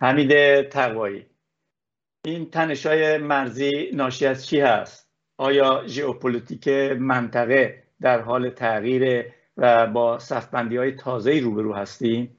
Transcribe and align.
حمید 0.00 0.62
تقوایی 0.68 1.26
این 2.24 2.50
تنش 2.50 2.86
های 2.86 3.18
مرزی 3.18 3.90
ناشی 3.94 4.26
از 4.26 4.46
چی 4.46 4.60
هست؟ 4.60 5.08
آیا 5.38 5.82
ژئوپلیتیک 5.86 6.68
منطقه 6.98 7.82
در 8.00 8.20
حال 8.20 8.50
تغییر 8.50 9.24
و 9.56 9.86
با 9.86 10.18
صفبندی 10.18 10.76
های 10.76 10.92
تازه 10.92 11.40
روبرو 11.40 11.74
هستیم؟ 11.74 12.36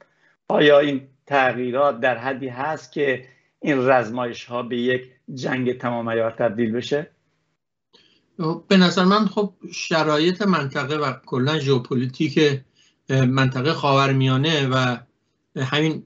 آیا 0.50 0.80
این 0.80 1.08
تغییرات 1.26 2.00
در 2.00 2.18
حدی 2.18 2.48
هست 2.48 2.92
که 2.92 3.26
این 3.60 3.90
رزمایش 3.90 4.46
ها 4.46 4.64
به 4.64 4.78
یک 4.78 5.12
جنگ 5.34 5.78
تمام 5.78 6.08
عیار 6.08 6.32
تبدیل 6.32 6.72
بشه؟ 6.72 7.12
به 8.68 8.78
نظر 8.78 9.04
من 9.04 9.26
خب 9.26 9.54
شرایط 9.72 10.42
منطقه 10.42 10.96
و 10.96 11.14
کلا 11.26 11.60
ژئوپلیتیک 11.60 12.62
منطقه 13.10 13.74
خاورمیانه 13.74 14.68
و 14.68 14.98
همین 15.56 16.04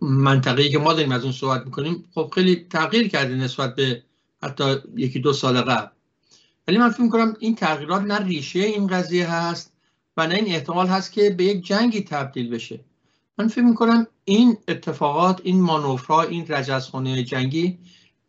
منطقه‌ای 0.00 0.70
که 0.70 0.78
ما 0.78 0.92
داریم 0.92 1.12
از 1.12 1.22
اون 1.22 1.32
صحبت 1.32 1.64
می‌کنیم 1.64 2.04
خب 2.14 2.30
خیلی 2.34 2.66
تغییر 2.70 3.08
کرده 3.08 3.34
نسبت 3.34 3.74
به 3.74 4.02
حتی 4.42 4.74
یکی 4.96 5.20
دو 5.20 5.32
سال 5.32 5.60
قبل. 5.60 5.88
ولی 6.68 6.78
من 6.78 6.90
فکر 6.90 7.02
می‌کنم 7.02 7.36
این 7.38 7.54
تغییرات 7.54 8.02
نه 8.02 8.18
ریشه 8.18 8.60
این 8.60 8.86
قضیه 8.86 9.30
هست 9.32 9.72
و 10.16 10.26
نه 10.26 10.34
این 10.34 10.46
احتمال 10.54 10.86
هست 10.86 11.12
که 11.12 11.30
به 11.30 11.44
یک 11.44 11.66
جنگی 11.66 12.00
تبدیل 12.00 12.50
بشه. 12.50 12.80
من 13.38 13.48
فکر 13.48 13.64
می‌کنم 13.64 14.06
این 14.24 14.56
اتفاقات 14.68 15.40
این 15.44 15.60
مانورها 15.60 16.22
این 16.22 16.46
رجزخانه 16.48 17.22
جنگی 17.22 17.78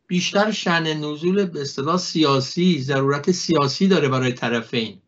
بیشتر 0.07 0.51
شن 0.51 0.97
نزول 0.97 1.45
به 1.45 1.61
اصطلاح 1.61 1.97
سیاسی 1.97 2.81
ضرورت 2.81 3.31
سیاسی 3.31 3.87
داره 3.87 4.07
برای 4.07 4.33
طرفین 4.33 5.01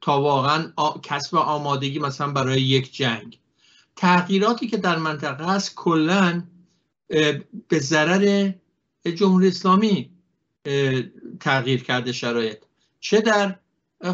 تا 0.00 0.22
واقعا 0.22 0.72
کسب 1.02 1.36
آمادگی 1.36 1.98
مثلا 1.98 2.32
برای 2.32 2.62
یک 2.62 2.94
جنگ. 2.94 3.39
تغییراتی 4.00 4.68
که 4.68 4.76
در 4.76 4.98
منطقه 4.98 5.44
هست 5.44 5.74
کلا 5.74 6.42
به 7.68 7.78
ضرر 7.78 8.52
جمهوری 9.16 9.48
اسلامی 9.48 10.10
تغییر 11.40 11.82
کرده 11.82 12.12
شرایط. 12.12 12.58
چه 13.00 13.20
در 13.20 13.56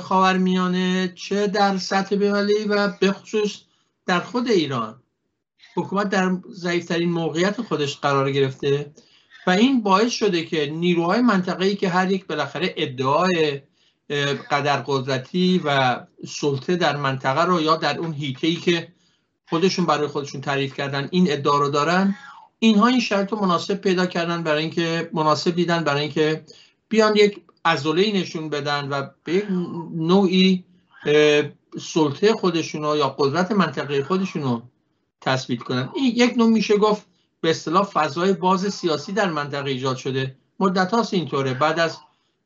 خاورمیانه 0.00 1.12
چه 1.14 1.46
در 1.46 1.76
سطح 1.76 2.16
بینالمللی 2.16 2.64
و 2.64 2.88
به 3.00 3.12
خصوص 3.12 3.60
در 4.06 4.20
خود 4.20 4.48
ایران. 4.48 5.02
حکومت 5.76 6.08
در 6.08 6.36
ضعیفترین 6.50 7.10
موقعیت 7.10 7.62
خودش 7.62 7.96
قرار 7.96 8.30
گرفته 8.30 8.92
و 9.46 9.50
این 9.50 9.82
باعث 9.82 10.12
شده 10.12 10.44
که 10.44 10.66
نیروهای 10.66 11.20
منطقه‌ای 11.20 11.76
که 11.76 11.88
هر 11.88 12.12
یک 12.12 12.26
بالاخره 12.26 12.74
ادعای 12.76 13.62
قدر 14.50 14.82
قدرتی 14.86 15.60
و 15.64 16.00
سلطه 16.26 16.76
در 16.76 16.96
منطقه 16.96 17.44
رو 17.44 17.60
یا 17.60 17.76
در 17.76 17.98
اون 17.98 18.12
هیته‌ای 18.12 18.56
که 18.56 18.95
خودشون 19.48 19.86
برای 19.86 20.06
خودشون 20.06 20.40
تعریف 20.40 20.74
کردن. 20.74 21.08
این 21.10 21.32
ادعا 21.32 21.58
رو 21.58 21.68
دارن. 21.68 22.16
اینها 22.58 22.86
این 22.86 23.00
شرط 23.00 23.32
رو 23.32 23.38
مناسب 23.38 23.74
پیدا 23.74 24.06
کردن 24.06 24.42
برای 24.42 24.62
اینکه 24.62 25.10
مناسب 25.12 25.50
دیدن 25.50 25.84
برای 25.84 26.02
اینکه 26.02 26.44
بیان 26.88 27.16
یک 27.16 27.42
ازوله 27.64 28.12
نشون 28.12 28.48
بدن 28.48 28.88
و 28.88 29.08
به 29.24 29.34
یک 29.34 29.44
نوعی 29.94 30.64
سلطه 31.80 32.32
خودشون 32.32 32.82
یا 32.82 33.08
قدرت 33.18 33.52
منطقه 33.52 34.04
خودشون 34.04 34.42
رو 34.42 34.62
تثبیت 35.20 35.62
کنن. 35.62 35.88
این 35.94 36.12
یک 36.16 36.34
نوع 36.36 36.50
میشه 36.50 36.76
گفت 36.76 37.06
به 37.40 37.50
اصطلاح 37.50 37.84
فضای 37.84 38.32
باز 38.32 38.74
سیاسی 38.74 39.12
در 39.12 39.30
منطقه 39.30 39.70
ایجاد 39.70 39.96
شده. 39.96 40.36
مدت 40.60 40.90
هاست 40.90 41.14
اینطوره. 41.14 41.54
بعد 41.54 41.80
از 41.80 41.98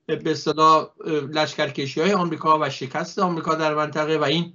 به 0.06 0.30
اصطلاح 0.30 0.86
لشکرکشی 1.32 2.00
های 2.00 2.12
آمریکا 2.12 2.58
و 2.58 2.70
شکست 2.70 3.18
آمریکا 3.18 3.54
در 3.54 3.74
منطقه 3.74 4.18
و 4.18 4.24
این 4.24 4.52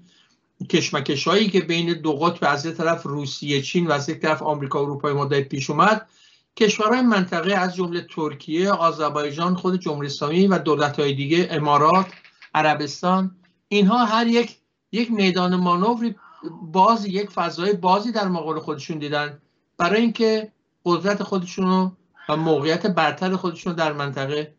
کشمکش 0.68 1.28
هایی 1.28 1.50
که 1.50 1.62
بین 1.62 1.94
دو 1.94 2.14
قطب 2.14 2.48
از 2.52 2.78
طرف 2.78 3.04
روسیه 3.04 3.62
چین 3.62 3.88
و 3.88 3.92
از 3.92 4.10
یک 4.10 4.20
طرف 4.20 4.44
آمریکا 4.44 4.80
و 4.80 4.86
اروپای 4.86 5.14
مدت 5.14 5.50
پیش 5.50 5.70
اومد 5.70 6.08
کشورهای 6.56 7.02
منطقه 7.02 7.54
از 7.54 7.76
جمله 7.76 8.08
ترکیه، 8.10 8.72
آذربایجان، 8.72 9.56
خود 9.56 9.80
جمهوری 9.80 10.08
اسلامی 10.08 10.48
و 10.48 10.58
دولت‌های 10.58 11.14
دیگه 11.14 11.48
امارات، 11.52 12.08
عربستان 12.56 13.36
اینها 13.68 14.06
هر 14.06 14.28
یک 14.28 14.58
یک 14.92 15.12
میدان 15.12 15.56
مانوری 15.56 16.16
باز 16.62 17.06
یک 17.06 17.30
فضای 17.30 17.74
بازی 17.74 18.12
در 18.12 18.28
مقابل 18.28 18.60
خودشون 18.60 18.98
دیدن. 19.00 19.42
برای 19.78 20.02
اینکه 20.02 20.52
قدرت 20.86 21.24
خودشون 21.24 21.92
و 22.30 22.38
موقعیت 22.38 22.88
برتر 22.88 23.36
خودشون 23.36 23.74
در 23.74 23.94
منطقه 23.94 24.54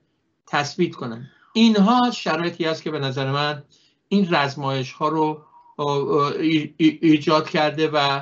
تثبیت 0.46 0.94
کنن. 0.94 1.30
اینها 1.52 2.10
شرایطی 2.10 2.64
است 2.64 2.82
که 2.82 2.90
به 2.90 2.98
نظر 2.98 3.30
من 3.30 3.62
این 4.08 4.34
رزمایش 4.34 4.92
ها 4.92 5.08
رو 5.08 5.45
ایجاد 6.78 7.48
کرده 7.48 7.88
و 7.88 8.20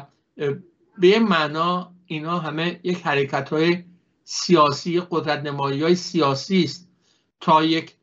به 0.99 1.09
یه 1.09 1.19
معنا 1.19 1.93
اینا 2.07 2.39
همه 2.39 2.81
یک 2.83 3.03
حرکت 3.03 3.49
های 3.49 3.85
سیاسی 4.25 5.03
قدرت 5.11 5.43
نمایی 5.43 5.83
های 5.83 5.95
سیاسی 5.95 6.65
است 6.65 6.89
تا 7.41 7.65
یک 7.65 7.95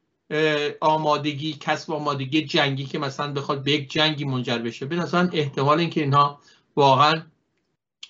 آمادگی 0.79 1.53
کسب 1.53 1.91
آمادگی 1.91 2.41
جنگی 2.41 2.85
که 2.85 2.99
مثلا 2.99 3.33
بخواد 3.33 3.63
به 3.63 3.71
یک 3.71 3.91
جنگی 3.91 4.25
منجر 4.25 4.57
بشه. 4.57 4.85
به 4.85 4.95
مثلا 4.95 5.29
احتمال 5.33 5.79
اینکه 5.79 6.01
اینها 6.01 6.39
واقعا 6.75 7.21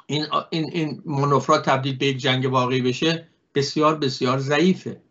این 0.08 0.25
این 0.50 0.69
این 0.73 1.02
منفرات 1.06 1.66
تبدیل 1.66 1.97
به 1.97 2.06
یک 2.06 2.18
جنگ 2.18 2.52
واقعی 2.52 2.81
بشه 2.81 3.28
بسیار 3.56 3.96
بسیار 3.96 4.38
ضعیفه. 4.38 5.02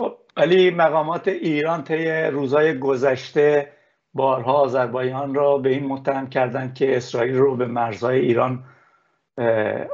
خب 0.00 0.16
ولی 0.36 0.70
مقامات 0.70 1.28
ایران 1.28 1.84
طی 1.84 2.06
روزهای 2.06 2.78
گذشته 2.78 3.72
بارها 4.14 4.52
آذربایجان 4.52 5.34
را 5.34 5.58
به 5.58 5.68
این 5.68 5.86
متهم 5.86 6.28
کردند 6.28 6.74
که 6.74 6.96
اسرائیل 6.96 7.36
رو 7.36 7.56
به 7.56 7.66
مرزهای 7.66 8.20
ایران 8.20 8.64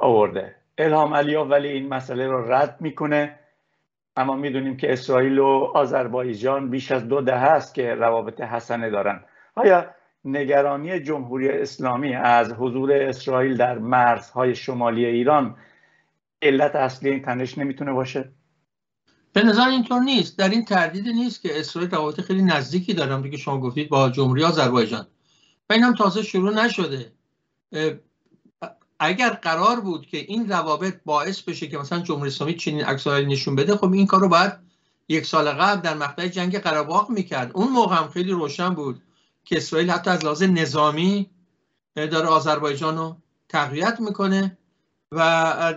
آورده. 0.03 0.55
الهام 0.79 1.15
علیا 1.15 1.45
ولی 1.45 1.69
این 1.69 1.89
مسئله 1.89 2.27
رو 2.27 2.53
رد 2.53 2.77
می‌کنه. 2.81 3.39
اما 4.17 4.37
می‌دونیم 4.37 4.77
که 4.77 4.93
اسرائیل 4.93 5.39
و 5.39 5.71
آذربایجان 5.75 6.71
بیش 6.71 6.93
از 6.93 7.09
دو 7.09 7.21
دهه 7.21 7.43
است 7.43 7.75
که 7.75 7.95
روابط 7.95 8.41
حسنه 8.41 8.91
دارن. 8.91 9.25
آیا 9.55 9.87
نگرانی 10.25 11.01
جمهوری 11.01 11.49
اسلامی 11.49 12.15
از 12.15 12.53
حضور 12.53 12.93
اسرائیل 12.93 13.57
در 13.57 13.79
مرزهای 13.79 14.55
شمالی 14.55 15.07
ایران 15.07 15.57
علت 16.43 16.77
اصلی 16.77 17.11
این 17.11 17.23
تنش 17.23 17.59
نمی‌تونه 17.59 17.93
باشه؟ 17.93 18.33
به 19.37 19.43
نظر 19.43 19.69
اینطور 19.69 20.01
نیست. 20.01 20.39
در 20.39 20.49
این 20.49 20.65
تردید 20.65 21.09
نیست 21.09 21.43
که 21.43 21.61
اسرائیل 21.61 21.91
روابط 21.91 22.21
خیلی 22.21 22.43
نزدیکی 22.43 22.95
دارم 22.95 23.31
که 23.31 23.37
شما 23.37 23.61
گفتید 23.61 23.89
با 23.89 24.11
جمهوری 24.11 24.45
آذربایجان. 24.45 25.07
و 25.71 25.73
این 25.73 25.83
هم 25.83 25.95
تازه 25.95 26.23
شروع 26.23 26.65
نشده. 26.65 27.13
اگر 28.99 29.31
قرار 29.31 29.81
بود 29.81 30.07
که 30.07 30.19
این 30.19 30.49
روابط 30.49 30.95
باعث 31.05 31.41
بشه 31.41 31.67
که 31.67 31.79
مثلا 31.79 32.01
جمهوری 32.01 32.31
اسلامی 32.31 32.55
چنین 32.55 32.85
عکسایی 32.85 33.27
نشون 33.27 33.57
بده 33.57 33.77
خب 33.77 33.93
این 33.93 34.07
کار 34.07 34.21
رو 34.21 34.29
باید 34.29 34.53
یک 35.09 35.27
سال 35.27 35.49
قبل 35.49 35.81
در 35.81 35.95
مقطع 35.95 36.29
جنگ 36.29 36.59
قره 36.59 37.07
می‌کرد. 37.09 37.51
اون 37.55 37.69
موقع 37.69 37.97
هم 37.97 38.09
خیلی 38.09 38.31
روشن 38.31 38.75
بود 38.75 39.03
که 39.45 39.57
اسرائیل 39.57 39.91
حتی 39.91 40.11
از 40.11 40.25
لحاظ 40.25 40.43
نظامی 40.43 41.31
داره 41.97 42.27
آذربایجان 42.27 42.97
رو 42.97 43.17
تقویت 43.49 44.01
می‌کنه. 44.01 44.59
و 45.13 45.19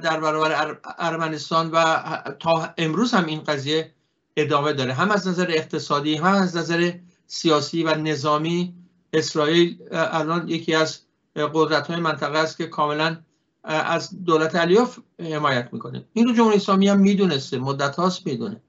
در 0.03 0.19
برابر 0.19 0.77
ارمنستان 0.97 1.71
و 1.71 2.03
تا 2.39 2.73
امروز 2.77 3.13
هم 3.13 3.25
این 3.25 3.43
قضیه 3.43 3.93
ادامه 4.37 4.73
داره. 4.73 4.93
هم 4.93 5.11
از 5.11 5.27
نظر 5.27 5.47
اقتصادی 5.49 6.15
هم 6.15 6.33
از 6.33 6.57
نظر 6.57 6.91
سیاسی 7.27 7.83
و 7.83 7.95
نظامی 7.95 8.73
اسرائیل 9.13 9.77
الان 9.91 10.49
یکی 10.49 10.75
از 10.75 10.99
قدرت 11.35 11.87
های 11.87 11.99
منطقه 11.99 12.37
است 12.37 12.57
که 12.57 12.67
کاملا 12.67 13.17
از 13.63 14.23
دولت 14.23 14.55
علیوف 14.55 14.99
حمایت 15.19 15.69
می‌کنه. 15.71 16.05
این 16.13 16.27
رو 16.27 16.33
جمهوری 16.33 16.55
اسلامی 16.55 16.87
هم 16.87 16.99
می‌دونسته 16.99 17.57
مدت 17.57 17.95
هاست 17.95 18.25
می‌دونه. 18.25 18.61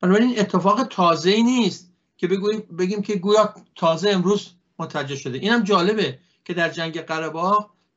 بنابراین 0.00 0.40
اتفاق 0.40 0.84
تازه 0.84 1.30
ای 1.30 1.42
نیست 1.42 1.90
که 2.16 2.26
بگویم 2.26 2.60
بگیم 2.78 3.02
که 3.02 3.16
گویا 3.16 3.54
تازه 3.76 4.10
امروز 4.10 4.50
متوجه 4.78 5.16
شده. 5.16 5.38
اینم 5.38 5.62
جالبه 5.62 6.18
که 6.44 6.54
در 6.54 6.68
جنگ 6.68 7.00
قره 7.00 7.32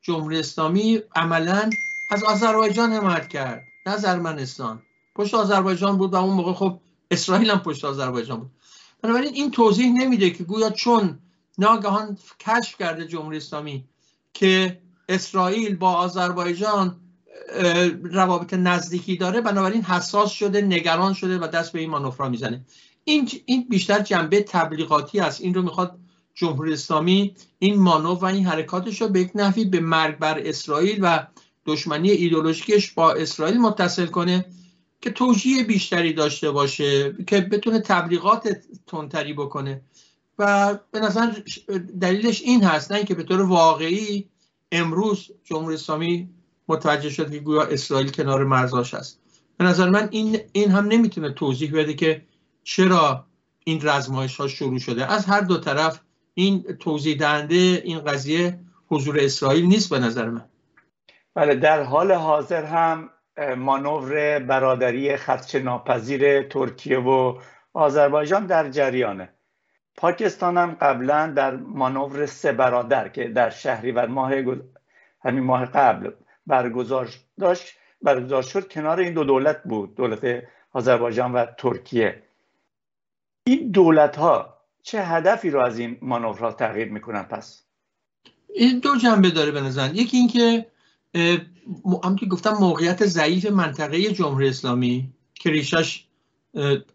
جمهوری 0.01 0.39
اسلامی 0.39 1.01
عملا 1.16 1.69
از 2.09 2.23
آذربایجان 2.23 2.94
حمایت 2.94 3.27
کرد 3.27 3.63
نه 3.86 3.94
از 3.94 4.06
ارمنستان 4.06 4.81
پشت 5.15 5.33
آذربایجان 5.33 5.98
بود 5.98 6.13
و 6.13 6.15
اون 6.15 6.33
موقع 6.33 6.54
خب 6.54 6.80
اسرائیل 7.12 7.50
هم 7.50 7.59
پشت 7.59 7.86
آذربایجان 7.86 8.39
بود. 8.39 8.51
بنابراین 9.01 9.33
این 9.33 9.51
توضیح 9.51 9.92
نمیده 9.92 10.30
که 10.30 10.44
گویا 10.44 10.69
چون 10.69 11.19
ناگهان 11.57 12.18
کشف 12.39 12.77
کرده 12.77 13.07
جمهوری 13.07 13.38
اسلامی 13.38 13.86
که 14.33 14.81
اسرائیل 15.09 15.75
با 15.75 15.94
آذربایجان 15.94 17.00
روابط 18.04 18.54
نزدیکی 18.54 19.18
داره 19.18 19.42
بنابراین 19.42 19.81
حساس 19.81 20.31
شده 20.31 20.62
نگران 20.62 21.13
شده 21.13 21.39
و 21.39 21.48
دست 21.48 21.71
به 21.71 21.80
این 21.80 21.89
مانوفرا 21.89 22.30
می‌زنه. 22.30 22.65
این 23.04 23.30
این 23.45 23.68
بیشتر 23.69 24.00
جنبه 24.00 24.44
تبلیغاتی 24.44 25.19
است. 25.19 25.42
این 25.42 25.54
رو 25.54 25.62
می‌خواد 25.62 26.00
جمهوری 26.36 26.74
اسلامی 26.74 27.36
این 27.59 27.80
مانو 27.80 28.13
و 28.13 28.25
این 28.25 28.45
حرکاتش 28.45 29.01
رو 29.01 29.07
به 29.07 29.19
یک 29.19 29.31
نحوی 29.36 29.65
به 29.65 29.80
مرگ 29.80 30.18
بر 30.18 30.42
اسرائیل 30.45 31.00
و 31.01 31.27
دشمنی 31.68 32.10
ایدولوژیکش 32.10 32.92
با 32.92 33.14
اسرائیل 33.14 33.58
متصل 33.58 34.06
کنه 34.06 34.46
که 35.02 35.12
توجیه 35.12 35.64
بیشتری 35.64 36.14
داشته 36.14 36.52
باشه 36.52 37.16
که 37.28 37.42
بتونه 37.42 37.80
تبلیغات 37.80 38.58
تندتری 38.88 39.34
بکنه. 39.34 39.81
و 40.40 40.74
به 40.92 41.00
نظر 41.00 41.31
دلیلش 42.02 42.42
این 42.42 42.64
هست 42.64 42.92
نه 42.92 42.98
اینکه 42.98 43.16
به 43.16 43.24
طور 43.24 43.42
واقعی 43.42 44.30
امروز 44.72 45.31
جمهوری 45.44 45.75
اسلامی 45.75 46.30
متوجه 46.68 47.10
شد 47.10 47.31
که 47.31 47.40
گویا 47.40 47.64
اسرائیل 47.64 48.10
کنار 48.10 48.44
مرزاش 48.44 48.94
هست. 48.94 49.19
به 49.58 49.66
نظر 49.66 49.90
من 49.90 50.08
این, 50.12 50.40
این 50.52 50.72
هم 50.72 50.88
نمی‌تونه 50.88 51.31
توضیح 51.31 51.72
بده 51.74 51.94
که 51.94 52.22
چرا 52.64 53.25
این 53.64 53.80
رزمایش 53.84 54.36
ها 54.36 54.48
شروع 54.48 54.80
شده. 54.80 55.12
از 55.12 55.25
هر 55.25 55.42
دو 55.42 55.58
طرف 55.58 56.00
این 56.34 56.64
توضیح 56.80 57.18
دهنده 57.18 57.81
این 57.86 58.00
قضیه 58.00 58.60
حضور 58.88 59.19
اسرائیل 59.19 59.66
نیست 59.66 59.90
به 59.90 60.00
نظر 60.00 60.30
من. 60.30 60.46
بله 61.38 61.56
در 61.56 61.84
حال 61.84 62.12
حاضر 62.12 62.63
هم 62.63 63.10
مانور 63.57 64.39
برادری 64.39 65.18
خدشه 65.18 65.60
ناپذیر 65.60 66.44
ترکیه 66.44 67.00
و 67.00 67.39
آذربایجان 67.74 68.45
در 68.45 68.69
جریانه. 68.69 69.30
پاکستان 69.98 70.57
هم 70.57 70.78
قبلا 70.81 71.28
در 71.28 71.56
مانور 71.56 72.25
سه 72.25 72.51
برادر 72.51 73.10
که 73.10 73.28
در 73.28 73.50
شهری 73.50 73.92
و 73.92 74.07
ماه 74.07 74.34
همین 75.24 75.44
ماه 75.44 75.66
قبل 75.66 76.12
برگزار 76.48 77.10
داشت 77.40 77.75
برگزار 78.01 78.42
شد 78.42 78.72
کنار 78.72 79.00
این 79.00 79.13
دو 79.13 79.24
دولت 79.24 79.63
بود 79.63 79.95
دولت 79.95 80.44
آذربایجان 80.74 81.31
و 81.31 81.45
ترکیه. 81.45 82.24
این 83.44 83.72
دولت 83.72 84.16
ها 84.16 84.57
چه 84.83 85.01
هدفی 85.01 85.50
رو 85.50 85.60
از 85.60 85.80
این 85.80 85.98
مانورها 86.01 86.51
تغییر 86.51 86.92
می‌کنن 86.92 87.24
پس؟ 87.24 87.63
این 88.54 88.80
دو 88.80 88.95
جنبه 88.95 89.30
داره 89.30 89.51
به 89.51 89.62
نظر 89.62 89.90
یکی 89.94 90.18
اینکه 90.18 90.66
همونطور 92.04 92.30
گفتم 92.30 92.54
موقعیت 92.54 93.06
ضعیف 93.06 93.45
منطقه 93.45 94.12
جمهوری 94.12 94.50
اسلامی 94.50 95.13
که 95.33 95.50
ریشش 95.50 96.06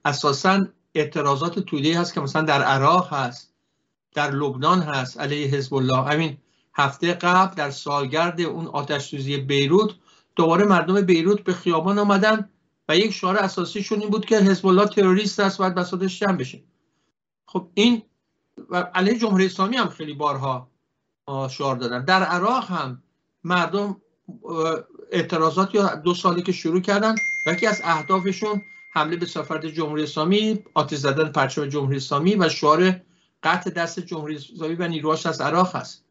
اساسا 0.05 0.67
اعتراضات 0.95 1.59
توده 1.59 2.01
هست 2.01 2.15
که 2.15 2.21
مثلا 2.21 2.43
در 2.43 2.63
عراق 2.63 3.13
هست 3.13 3.53
در 4.15 4.31
لبنان 4.31 4.83
هست 4.83 5.21
علیه 5.21 5.47
حزب 5.47 5.75
الله 5.75 6.03
همین 6.03 6.37
هفته 6.75 7.13
قبل 7.13 7.55
در 7.55 7.71
سالگرد 7.71 8.41
اون 8.41 8.67
آتش 8.67 9.09
سوزی 9.09 9.37
بیروت 9.37 9.91
دوباره 10.37 10.65
مردم 10.65 11.01
بیروت 11.01 11.45
به 11.45 11.53
خیابان 11.53 11.99
آمدن 11.99 12.49
و 12.89 12.97
یک 12.97 13.13
شعار 13.13 13.37
اساسیشون 13.37 14.01
این 14.01 14.11
بود 14.11 14.27
که 14.27 14.39
حزب 14.39 14.67
الله 14.67 14.87
تروریست 14.87 15.41
است 15.41 15.59
باید 15.59 15.75
بساطش 15.75 16.21
جمع 16.21 16.37
بشه. 16.37 16.63
خب 17.47 17.69
این 17.75 18.03
و 18.69 18.77
علیه 18.77 19.19
جمهوری 19.19 19.47
اسلامی 19.47 19.77
هم 19.77 19.89
خیلی 19.89 20.15
بارها 20.15 20.69
شعار 21.51 21.77
دادن. 21.77 22.05
در 22.05 22.23
عراق 22.23 22.71
هم 22.71 23.03
مردم 23.45 23.97
اعتراضات 25.11 25.75
یا 25.75 25.95
دو 25.95 26.15
سالی 26.15 26.43
که 26.43 26.53
شروع 26.53 26.81
کردن 26.81 27.15
و 27.47 27.53
یکی 27.53 27.67
از 27.67 27.81
اهدافشون 27.85 28.63
حمله 28.93 29.17
به 29.17 29.27
سفارت 29.27 29.67
جمهوری 29.67 30.03
اسلامی 30.03 30.65
آتش 30.75 30.99
زدن 30.99 31.29
پرچم 31.29 31.67
جمهوری 31.67 31.97
اسلامی 31.97 32.35
و 32.35 32.49
شعار 32.49 33.01
قطع 33.43 33.71
دست 33.71 34.01
جمهوری 34.01 34.37
اسلامی 34.37 34.75
و 34.75 34.89
نیروهاش 34.89 35.27
از 35.27 35.41
عراق 35.41 35.77
هست. 35.77 36.05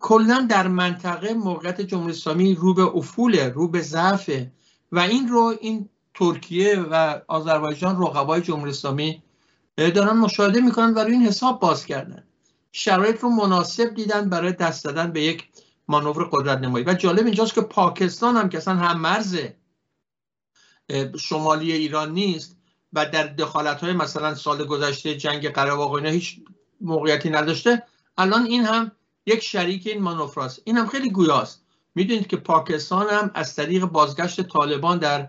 کلا 0.00 0.46
در 0.50 0.68
منطقه 0.68 1.34
موقعیت 1.34 1.80
جمهوری 1.80 2.12
اسلامی 2.12 2.54
رو 2.54 2.74
به 2.74 2.82
افول 2.82 3.38
رو 3.38 3.68
به 3.68 3.80
ضعف 3.80 4.30
و 4.92 4.98
این 4.98 5.28
رو 5.28 5.54
این 5.60 5.88
ترکیه 6.14 6.80
و 6.80 7.20
آذربایجان 7.28 8.02
رقبای 8.02 8.40
جمهوری 8.40 8.70
اسلامی 8.70 9.22
دارن 9.76 10.16
مشاهده 10.16 10.60
می‌کنن 10.60 10.94
و 10.94 10.98
روی 10.98 11.12
این 11.12 11.26
حساب 11.26 11.60
باز 11.60 11.86
کردن. 11.86 12.24
شرایط 12.72 13.20
رو 13.20 13.28
مناسب 13.28 13.94
دیدن 13.94 14.28
برای 14.28 14.52
دست 14.52 14.84
دادن 14.84 15.12
به 15.12 15.22
یک 15.22 15.48
مانور 15.88 16.28
قدرت 16.32 16.58
نمایی. 16.58 16.84
و 16.84 16.94
جالب 16.94 17.24
اینجاست 17.24 17.54
که 17.54 17.60
پاکستان 17.60 18.36
هم 18.36 18.48
که 18.48 18.58
اصلا 18.58 18.74
هم 18.74 19.00
مرز 19.00 19.38
شمالی 21.18 21.72
ایران 21.72 22.12
نیست 22.12 22.56
و 22.92 23.06
در 23.06 23.26
دخالت 23.26 23.80
های 23.80 23.92
مثلا 23.92 24.34
سال 24.34 24.64
گذشته 24.64 25.16
جنگ 25.16 25.48
قره 25.48 25.78
اینا 25.78 26.10
هیچ 26.10 26.40
موقعیتی 26.80 27.30
نداشته 27.30 27.82
الان 28.18 28.46
این 28.46 28.64
هم 28.64 28.92
یک 29.26 29.42
شریک 29.42 29.86
این 29.86 30.02
مانوفراست 30.02 30.62
این 30.64 30.76
هم 30.76 30.86
خیلی 30.86 31.10
گویاست. 31.10 31.62
می‌دونید 31.94 32.26
که 32.26 32.36
پاکستان 32.36 33.08
هم 33.08 33.30
از 33.34 33.56
طریق 33.56 33.84
بازگشت 33.84 34.40
طالبان 34.40 34.98
در 34.98 35.28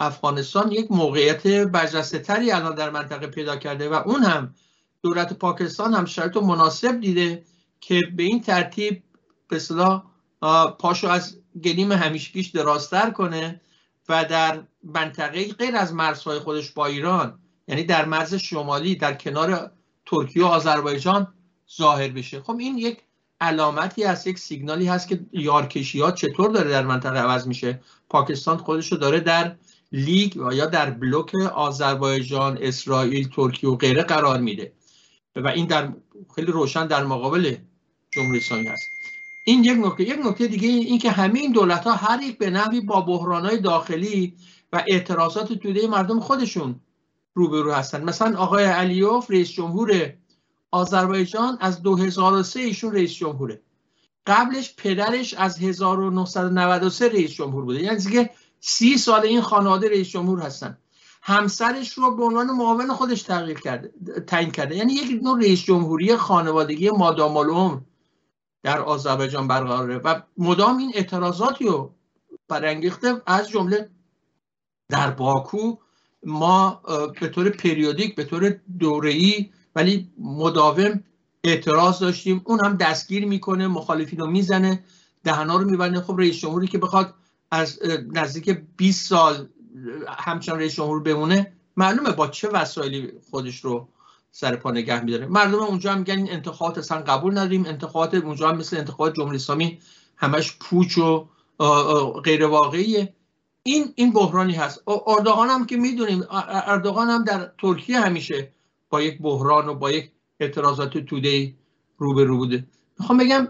افغانستان 0.00 0.72
یک 0.72 0.92
موقعیت 0.92 1.46
برجسته 1.46 2.18
تری 2.18 2.50
الان 2.50 2.74
در 2.74 2.90
منطقه 2.90 3.26
پیدا 3.26 3.56
کرده 3.56 3.88
و 3.88 3.94
اون 3.94 4.22
هم 4.22 4.54
دولت 5.02 5.32
پاکستان 5.32 5.94
هم 5.94 6.04
شرط 6.04 6.36
مناسب 6.36 7.00
دیده 7.00 7.44
که 7.80 8.00
به 8.16 8.22
این 8.22 8.40
ترتیب 8.40 9.02
به 9.50 9.58
صلاح 9.58 10.02
پاشو 10.78 11.08
از 11.08 11.36
گلیم 11.64 11.92
همیشگیش 11.92 12.46
درازتر 12.46 13.10
کنه 13.10 13.60
و 14.08 14.24
در 14.24 14.62
منطقه 14.84 15.52
غیر 15.52 15.76
از 15.76 15.94
مرزهای 15.94 16.38
خودش 16.38 16.70
با 16.70 16.86
ایران 16.86 17.38
یعنی 17.68 17.84
در 17.84 18.04
مرز 18.04 18.34
شمالی 18.34 18.96
در 18.96 19.14
کنار 19.14 19.70
ترکیه 20.06 20.44
و 20.44 20.46
آذربایجان 20.46 21.34
ظاهر 21.76 22.08
بشه. 22.08 22.40
خب 22.40 22.56
این 22.58 22.78
یک 22.78 22.98
علامتی 23.40 24.04
هست 24.04 24.26
یک 24.26 24.38
سیگنالی 24.38 24.86
هست 24.86 25.08
که 25.08 25.20
یارکشی 25.32 26.00
ها 26.00 26.10
چطور 26.10 26.50
داره 26.50 26.70
در 26.70 26.86
منطقه 26.86 27.18
عوض 27.18 27.46
میشه؟ 27.46 27.80
پاکستان 28.08 28.56
خودش 28.56 28.92
رو 28.92 28.98
داره 28.98 29.20
در 29.20 29.56
لیگ 29.92 30.36
یا 30.36 30.66
در 30.66 30.90
بلوک 30.90 31.34
آذربایجان 31.34 32.58
اسرائیل 32.60 33.28
ترکیه 33.28 33.70
و 33.70 33.76
غیره 33.76 34.02
قرار 34.02 34.40
میده. 34.40 34.72
و 35.36 35.48
این 35.48 35.66
در 35.66 35.92
خیلی 36.34 36.52
روشن 36.52 36.86
در 36.86 37.04
مقابل 37.04 37.56
جمهوری 38.10 38.38
اسلامی 38.38 38.66
هست. 38.66 38.99
این 39.44 39.64
یک 39.64 39.78
نکته. 39.86 40.02
یک 40.02 40.26
نکته 40.26 40.46
دیگه 40.46 40.68
این 40.68 40.98
که 40.98 41.10
همه 41.10 41.38
این 41.38 41.52
دولت 41.52 41.84
ها 41.84 41.92
هر 41.92 42.22
یک 42.22 42.38
به 42.38 42.50
نحوی 42.50 42.80
با 42.80 43.00
بحران 43.00 43.46
های 43.46 43.58
داخلی 43.58 44.34
و 44.72 44.84
اعتراضات 44.86 45.52
توده 45.52 45.86
مردم 45.86 46.20
خودشون 46.20 46.80
روبرو 47.34 47.72
هستن. 47.72 48.04
مثلا 48.04 48.38
آقای 48.38 48.64
علیوف 48.64 49.30
رئیس 49.30 49.50
جمهور 49.50 50.12
آذربایجان 50.70 51.58
از 51.60 51.82
2003 51.82 52.60
ایشون 52.60 52.92
رئیس 52.92 53.12
جمهوره. 53.12 53.62
قبلش 54.26 54.74
پدرش 54.76 55.34
از 55.34 55.58
1993 55.58 57.08
رئیس 57.08 57.30
جمهور 57.30 57.64
بوده. 57.64 57.82
یعنی 57.82 58.02
که 58.02 58.30
سی 58.60 58.98
سال 58.98 59.20
این 59.20 59.40
خانواده 59.40 59.88
رئیس 59.88 60.08
جمهور 60.08 60.40
هستن. 60.40 60.78
همسرش 61.22 61.92
رو 61.92 62.16
به 62.16 62.24
عنوان 62.24 62.50
معاون 62.50 62.92
خودش 62.92 63.22
تغییر 63.22 63.60
کرده 63.60 63.92
تعیین 64.26 64.50
کرده. 64.50 64.76
یعنی 64.76 64.92
یک 64.92 65.22
نوع 65.22 65.38
رئیس 65.38 65.62
جمهوری 65.62 66.16
خانوادگی 66.16 66.90
مادام 66.90 67.36
العمر 67.36 67.78
در 68.62 68.80
آذربایجان 68.80 69.48
برقراره 69.48 69.98
و 69.98 70.20
مدام 70.38 70.78
این 70.78 70.92
اعتراضاتی 70.94 71.64
رو 71.64 71.94
برانگیخته 72.48 73.22
از 73.26 73.48
جمله 73.48 73.90
در 74.88 75.10
باکو 75.10 75.76
ما 76.26 76.82
به 77.20 77.28
طور 77.28 77.50
پریودیک 77.50 78.16
به 78.16 78.24
طور 78.24 78.60
دوره‌ای 78.78 79.50
ولی 79.76 80.10
مداوم 80.18 81.04
اعتراض 81.44 81.98
داشتیم. 81.98 82.42
اون 82.44 82.64
هم 82.64 82.76
دستگیر 82.76 83.26
می‌کنه 83.26 83.66
مخالفین 83.66 84.18
رو 84.18 84.26
می‌زنه 84.26 84.84
دهنا 85.24 85.56
رو 85.56 85.70
میبنده. 85.70 86.00
خب 86.00 86.16
رئیس 86.18 86.36
جمهوری 86.36 86.66
که 86.66 86.78
بخواد 86.78 87.14
از 87.50 87.78
نزدیک 88.12 88.62
20 88.76 89.08
سال 89.08 89.48
همچنان 90.08 90.58
رئیس 90.58 90.74
جمهور 90.74 91.02
بمونه 91.02 91.52
معلومه 91.76 92.12
با 92.12 92.28
چه 92.28 92.48
وسایلی 92.48 93.12
خودش 93.30 93.60
رو 93.60 93.88
سر 94.32 94.56
پا 94.56 94.70
نگه 94.70 95.04
میداره. 95.04 95.26
مردم 95.26 95.58
اونجا 95.58 95.92
هم 95.92 95.98
میگن 95.98 96.16
این 96.16 96.32
انتخابات 96.32 96.78
اصلا 96.78 96.98
قبول 96.98 97.32
نداریم. 97.32 97.66
انتخابات 97.66 98.14
اونجا 98.14 98.48
هم 98.48 98.56
مثل 98.56 98.76
انتخابات 98.76 99.14
جمهوری 99.14 99.36
اسلامی 99.36 99.78
همش 100.16 100.56
پوچ 100.60 100.98
و 100.98 101.28
غیر 102.24 102.46
واقعیه. 102.46 103.14
این 103.62 103.92
این 103.94 104.12
بحرانی 104.12 104.52
هست. 104.52 104.82
اردوغان 105.06 105.48
هم 105.48 105.66
که 105.66 105.76
می‌دونیم 105.76 106.24
اردوغان 106.30 107.08
هم 107.08 107.24
در 107.24 107.52
ترکیه 107.58 108.00
همیشه 108.00 108.52
با 108.90 109.02
یک 109.02 109.18
بحران 109.22 109.68
و 109.68 109.74
با 109.74 109.90
یک 109.90 110.10
اعتراضات 110.40 110.98
توده 110.98 111.54
روبرو 111.98 112.36
بوده. 112.36 112.66
می‌خوام 112.98 113.18
بگم 113.18 113.48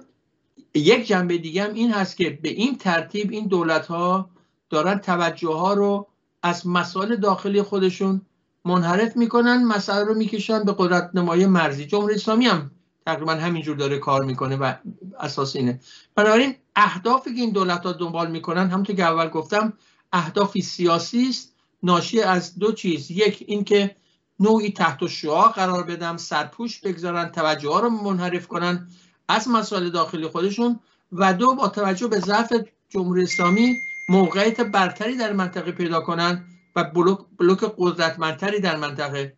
یک 0.75 1.07
جنبه 1.07 1.39
دیگه 1.39 1.65
هم 1.65 1.75
این 1.75 1.93
هست 1.93 2.17
که 2.17 2.31
به 2.43 2.49
این 2.49 2.79
ترتیب 2.79 3.31
این 3.31 3.47
دولت 3.47 3.87
ها 3.87 4.31
دارن 4.71 4.99
توجه 4.99 5.49
ها 5.53 5.75
رو 5.75 6.07
از 6.43 6.67
مسائل 6.67 7.17
داخلی 7.17 7.63
خودشون 7.63 8.23
منحرف 8.65 9.17
می‌کنن 9.17 9.65
مسائل 9.65 10.07
رو 10.07 10.15
می‌کشن 10.15 10.65
به 10.65 10.75
قدرت 10.79 11.11
نمای 11.15 11.47
مرزی. 11.47 11.87
جمهوری 11.87 12.15
اسلامی 12.15 12.47
هم 12.47 12.71
تقریبا 13.07 13.33
همینجور 13.33 13.77
داره 13.77 13.99
کار 13.99 14.25
می‌کنه 14.25 14.57
و 14.57 14.75
اساس 15.21 15.57
اینه. 15.57 15.81
بنابراین 16.15 16.55
اهدافی 16.77 17.35
که 17.35 17.41
این 17.41 17.51
دولت 17.51 17.87
ها 17.87 17.93
دنبال 17.93 18.31
می‌کنن 18.31 18.71
همونطور 18.71 18.97
که 18.97 19.05
اول 19.05 19.29
گفتم 19.29 19.73
اهدافی 20.13 20.63
سیاسی 20.63 21.29
است. 21.29 21.55
ناشی 21.83 22.21
از 22.21 22.59
دو 22.59 22.73
چیز. 22.73 23.11
یک 23.11 23.45
اینکه 23.47 23.97
نوعی 24.41 24.71
تحت 24.71 25.07
شعا 25.07 25.49
قرار 25.49 25.83
بدم 25.83 26.17
سرپوش 26.17 26.81
بگذارن 26.81 27.29
توجه 27.29 27.69
ها 27.69 27.81
رو 27.81 27.91
منحرف 27.91 28.47
کنن 28.47 28.89
از 29.29 29.49
مسائل 29.49 29.91
داخلی 29.91 30.27
خودشون 30.27 30.81
و 31.13 31.35
دو 31.35 31.55
با 31.55 31.69
توجه 31.69 32.09
به 32.09 32.21
ضعف 32.21 32.53
جمهوری 32.89 33.23
اسلامی 33.23 33.77
موقعیت 34.09 34.61
برتری 34.61 35.17
در 35.17 35.33
منطقه 35.33 35.73
پیدا 35.73 36.01
کنن 36.01 36.45
و 36.77 36.85
بلوک, 36.85 37.19
بلوک 37.39 37.75
قدرتمندتری 37.79 38.61
در 38.61 38.77
منطقه 38.77 39.33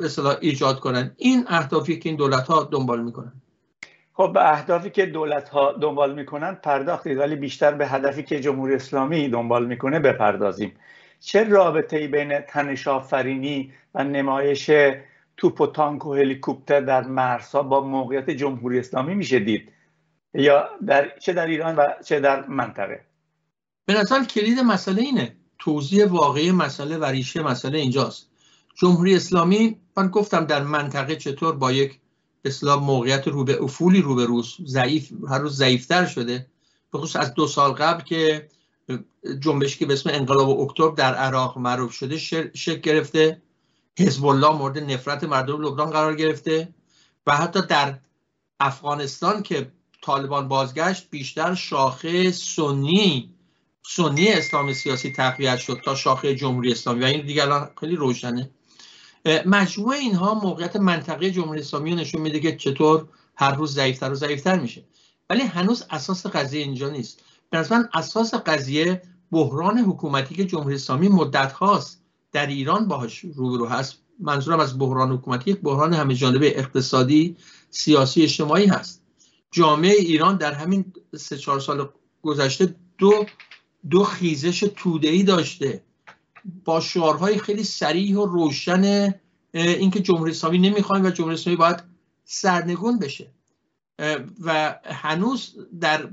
اصطلاح 0.00 0.36
ایجاد 0.40 0.80
کنن. 0.80 1.14
این 1.16 1.44
اهدافی 1.48 1.98
که 1.98 2.08
این 2.08 2.16
دولت 2.16 2.46
ها 2.46 2.68
دنبال 2.72 3.02
می‌کنن. 3.02 3.32
خب 4.12 4.32
به 4.34 4.52
اهدافی 4.52 4.90
که 4.90 5.06
دولت 5.06 5.48
ها 5.48 5.72
دنبال 5.72 6.14
می‌کنن 6.14 6.54
پرداختید 6.54 7.18
ولی 7.18 7.36
بیشتر 7.36 7.72
به 7.72 7.88
هدفی 7.88 8.22
که 8.22 8.40
جمهوری 8.40 8.74
اسلامی 8.74 9.28
دنبال 9.28 9.66
می‌کنه 9.66 9.98
بپردازیم. 9.98 10.72
چه 11.20 11.44
رابطه 11.44 11.96
ای 11.96 12.08
بین 12.08 12.40
تنش 12.40 12.88
آفرینی 12.88 13.72
و 13.94 14.04
نمایش 14.04 14.70
توپ 15.36 15.60
و 15.60 15.66
تانک 15.66 16.06
و 16.06 16.14
هلیکوپتر 16.14 16.80
در 16.80 17.02
مرزها 17.02 17.62
با 17.62 17.80
موقعیت 17.80 18.30
جمهوری 18.30 18.78
اسلامی 18.78 19.14
میشه 19.14 19.38
دید؟ 19.38 19.72
یا 20.34 20.68
در 20.86 21.18
چه 21.18 21.32
در 21.32 21.46
ایران 21.46 21.76
و 21.76 21.88
چه 22.04 22.20
در 22.20 22.46
منطقه؟ 22.46 23.00
به 23.86 23.94
نظر 23.94 24.24
کلید 24.24 24.60
مسئله 24.60 25.02
اینه. 25.02 25.36
توضیح 25.64 26.06
واقعی 26.06 26.52
مسئله 26.52 26.98
و 26.98 27.04
ریشه 27.04 27.42
مسئله 27.42 27.78
اینجاست. 27.78 28.28
جمهوری 28.74 29.16
اسلامی 29.16 29.76
من 29.96 30.08
گفتم 30.08 30.44
در 30.44 30.62
منطقه 30.62 31.16
چطور 31.16 31.56
با 31.56 31.72
یک 31.72 32.00
اسلام 32.44 32.84
موقعیت 32.84 33.28
رو 33.28 33.44
به 33.44 33.62
افولی 33.62 34.02
رو 34.02 34.14
به 34.14 34.26
روز 34.26 34.56
ضعیف 34.66 35.12
هر 35.28 35.38
روز 35.38 35.56
ضعیفتر 35.56 36.06
شده. 36.06 36.46
به 36.92 36.98
خصوص 36.98 37.16
از 37.16 37.34
دو 37.34 37.46
سال 37.46 37.72
قبل 37.72 38.02
که 38.02 38.48
جنبشی 39.40 39.78
که 39.78 39.86
به 39.86 39.92
اسم 39.92 40.10
انقلاب 40.12 40.60
اکتبر 40.60 40.94
در 40.94 41.14
عراق 41.14 41.58
معروف 41.58 41.92
شده 41.92 42.18
شکل 42.54 42.80
گرفته. 42.80 43.42
حزب 43.98 44.26
الله 44.26 44.56
مورد 44.56 44.78
نفرت 44.78 45.24
مردم 45.24 45.62
لبنان 45.62 45.90
قرار 45.90 46.14
گرفته 46.14 46.68
و 47.26 47.36
حتی 47.36 47.62
در 47.62 47.98
افغانستان 48.60 49.42
که 49.42 49.72
طالبان 50.02 50.48
بازگشت 50.48 51.10
بیشتر 51.10 51.54
شاخه 51.54 52.30
سنی 52.30 53.33
سنی 53.86 54.28
اسلام 54.28 54.72
سیاسی 54.72 55.12
تقویت 55.12 55.58
شد 55.58 55.80
تا 55.84 55.94
شاخه 55.94 56.34
جمهوری 56.34 56.72
اسلامی 56.72 57.02
و 57.02 57.04
این 57.04 57.26
دیگه 57.26 57.42
الان 57.42 57.70
خیلی 57.80 57.96
روشنه. 57.96 58.50
مجموع 59.46 59.94
اینها 59.94 60.34
موقعیت 60.34 60.76
منطقه 60.76 61.30
جمهوری 61.30 61.60
اسلامی 61.60 61.90
رو 61.90 61.96
نشون 61.96 62.20
میده 62.20 62.40
که 62.40 62.56
چطور 62.56 63.08
هر 63.36 63.54
روز 63.54 63.74
ضعیفتر 63.74 64.12
و 64.12 64.14
ضعیفتر 64.14 64.58
میشه. 64.58 64.84
ولی 65.30 65.42
هنوز 65.42 65.84
اساس 65.90 66.26
قضیه 66.26 66.62
اینجا 66.62 66.88
نیست. 66.88 67.20
به 67.50 67.66
اساس 67.94 68.34
قضیه 68.34 69.02
بحران 69.32 69.78
حکومتی 69.78 70.34
که 70.34 70.44
جمهوری 70.44 70.74
اسلامی 70.74 71.08
مدت 71.08 71.52
هاست 71.52 72.00
در 72.32 72.46
ایران 72.46 72.88
باهاش 72.88 73.18
روبرو 73.18 73.66
هست. 73.66 73.98
منظورم 74.20 74.60
از 74.60 74.78
بحران 74.78 75.12
حکومتی 75.12 75.50
یک 75.50 75.60
بحران 75.60 75.94
همه 75.94 76.14
جانبه 76.14 76.58
اقتصادی 76.58 77.36
سیاسی 77.70 78.22
اجتماعی 78.22 78.66
هست. 78.66 79.02
جامعه 79.50 79.92
ایران 79.92 80.36
در 80.36 80.52
همین 80.52 80.92
سه 81.16 81.38
چهار 81.38 81.60
سال 81.60 81.88
گذشته 82.22 82.74
دو 82.98 83.26
دو 83.90 84.04
خیزش 84.04 84.64
ای 85.02 85.22
داشته. 85.22 85.82
با 86.64 86.80
شعارهای 86.80 87.38
خیلی 87.38 87.64
سریح 87.64 88.16
و 88.16 88.26
روشن 88.26 89.14
اینکه 89.54 90.00
جمهوری 90.00 90.30
اسلامی 90.30 90.58
نمی‌خوایم 90.58 91.04
و 91.04 91.10
جمهوری 91.10 91.34
اسلامی 91.34 91.56
باید 91.56 91.82
سرنگون 92.24 92.98
بشه. 92.98 93.30
و 94.44 94.78
هنوز 94.84 95.56
در 95.80 96.06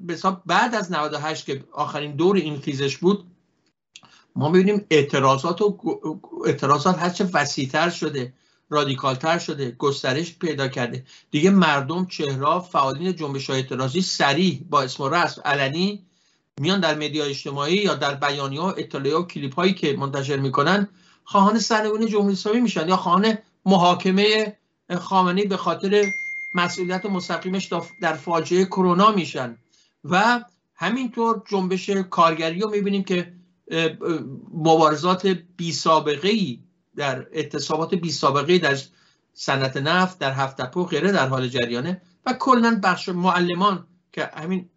بعد 0.45 0.75
از 0.75 0.91
98 0.91 1.45
که 1.45 1.63
آخرین 1.71 2.15
دور 2.15 2.35
این 2.35 2.59
خیزش 2.59 2.97
بود 2.97 3.25
ما 4.35 4.49
می‌بینیم 4.49 4.85
اعتراضات 4.89 5.61
و 5.61 5.77
اعتراضات 6.45 6.99
هرچه 6.99 7.29
وسیعتر 7.33 7.89
شده 7.89 8.33
رادیکالتر 8.69 9.39
شده 9.39 9.71
گسترش 9.71 10.37
پیدا 10.37 10.67
کرده. 10.67 11.03
دیگه 11.31 11.49
مردم 11.49 12.05
چهره 12.05 12.59
فعالین 12.59 13.15
جنبش 13.15 13.49
های 13.49 13.59
اعتراضی 13.59 14.01
سریع 14.01 14.61
با 14.69 14.81
اسم 14.81 15.03
و 15.03 15.09
رسم 15.09 15.41
علنی 15.45 16.05
میان 16.61 16.79
در 16.79 16.95
مدیا 16.95 17.25
اجتماعی 17.25 17.75
یا 17.75 17.95
در 17.95 18.15
بیانی 18.15 18.57
ها 18.57 18.71
اطلاعی 18.71 19.15
و 19.15 19.21
کلیپ 19.21 19.55
هایی 19.55 19.73
که 19.73 19.97
منتشر 19.97 20.37
می‌کنن 20.37 20.87
خواهان 21.23 21.59
سرنگونی 21.59 22.05
جمهوری 22.05 22.33
اسلامی 22.33 22.59
میشن 22.59 22.89
یا 22.89 22.97
خواهان 22.97 23.37
محاکمه 23.65 24.57
خامنه‌ای 24.99 25.47
به 25.47 25.57
خاطر 25.57 26.05
مسئولیت 26.55 27.05
مستقیمش 27.05 27.69
در 28.01 28.13
فاجعه 28.13 28.65
کرونا 28.65 29.11
میشن. 29.11 29.57
و 30.03 30.45
همینطور 30.75 31.43
جنبش 31.49 31.89
کارگری 31.89 32.59
رو 32.59 32.69
می‌بینیم 32.69 33.03
که 33.03 33.33
مبارزات 34.53 35.27
بی 35.57 35.71
سابقه 35.71 36.29
ای 36.29 36.59
در 36.95 37.27
اعتصابات 37.31 37.95
بی 37.95 38.11
سابقه 38.11 38.57
در 38.57 38.77
صنعت 39.33 39.77
نفت 39.77 40.19
در 40.19 40.31
هفت 40.31 40.77
و 40.77 40.85
غیره 40.85 41.11
در 41.11 41.27
حال 41.27 41.47
جریانه. 41.47 42.01
و 42.25 42.33
کلا 42.33 42.79
بخش 42.83 43.09
معلمان 43.09 43.87
که 44.11 44.29
همین 44.33 44.69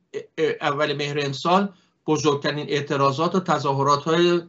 اول 0.60 0.92
مهر 0.92 1.18
امسال 1.22 1.72
بزرگترین 2.06 2.66
اعتراضات 2.68 3.34
و 3.34 3.40
تظاهرات 3.40 4.04
های 4.04 4.42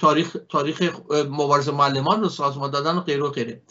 تاریخ, 0.00 0.36
تاریخ 0.48 0.82
مبارزه 1.10 1.72
معلمان 1.72 2.20
رو 2.20 2.28
سازمان 2.28 2.70
دادن 2.70 2.96
و 2.96 3.00
غیره 3.00 3.22
و 3.22 3.28
غیره. 3.28 3.62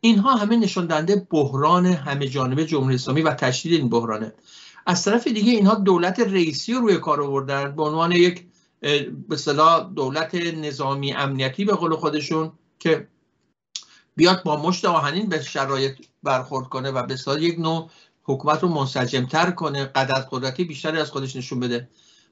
اینها 0.00 0.36
همه 0.36 0.56
نشان 0.56 0.86
دهنده 0.86 1.26
بحران 1.30 1.86
همه 1.86 2.28
جانبه 2.28 2.64
جمهوری 2.64 2.94
اسلامی 2.94 3.22
و 3.22 3.34
تشدید 3.34 3.72
این 3.80 3.88
بحرانه. 3.88 4.32
از 4.86 5.04
طرف 5.04 5.26
دیگه 5.26 5.52
اینها 5.52 5.74
دولت 5.74 6.20
رئیسی 6.20 6.72
رو 6.72 6.80
روی 6.80 6.96
کار 6.96 7.22
آوردن 7.22 7.76
به 7.76 7.82
عنوان 7.82 8.12
یک 8.12 8.46
به 9.28 9.36
دولت 9.94 10.34
نظامی 10.34 11.12
امنیتی 11.12 11.64
به 11.64 11.72
قول 11.72 11.96
خودشون 11.96 12.52
که 12.78 13.08
بیاد 14.16 14.42
با 14.42 14.56
مشت 14.56 14.84
آهنین 14.84 15.28
به 15.28 15.42
شرایط 15.42 15.98
برخورد 16.22 16.68
کنه 16.68 16.90
و 16.90 17.06
به 17.06 17.42
یک 17.42 17.58
نوع 17.58 17.90
حکومت 18.26 18.62
رو 18.62 18.68
منسجمتر 18.68 19.50
کنه 19.50 19.84
قدرت 19.84 20.28
قدرتی 20.30 20.64
بیشتری 20.64 20.98
از 20.98 21.10
خودش 21.10 21.36
نشون 21.36 21.60
بده. 21.60 21.88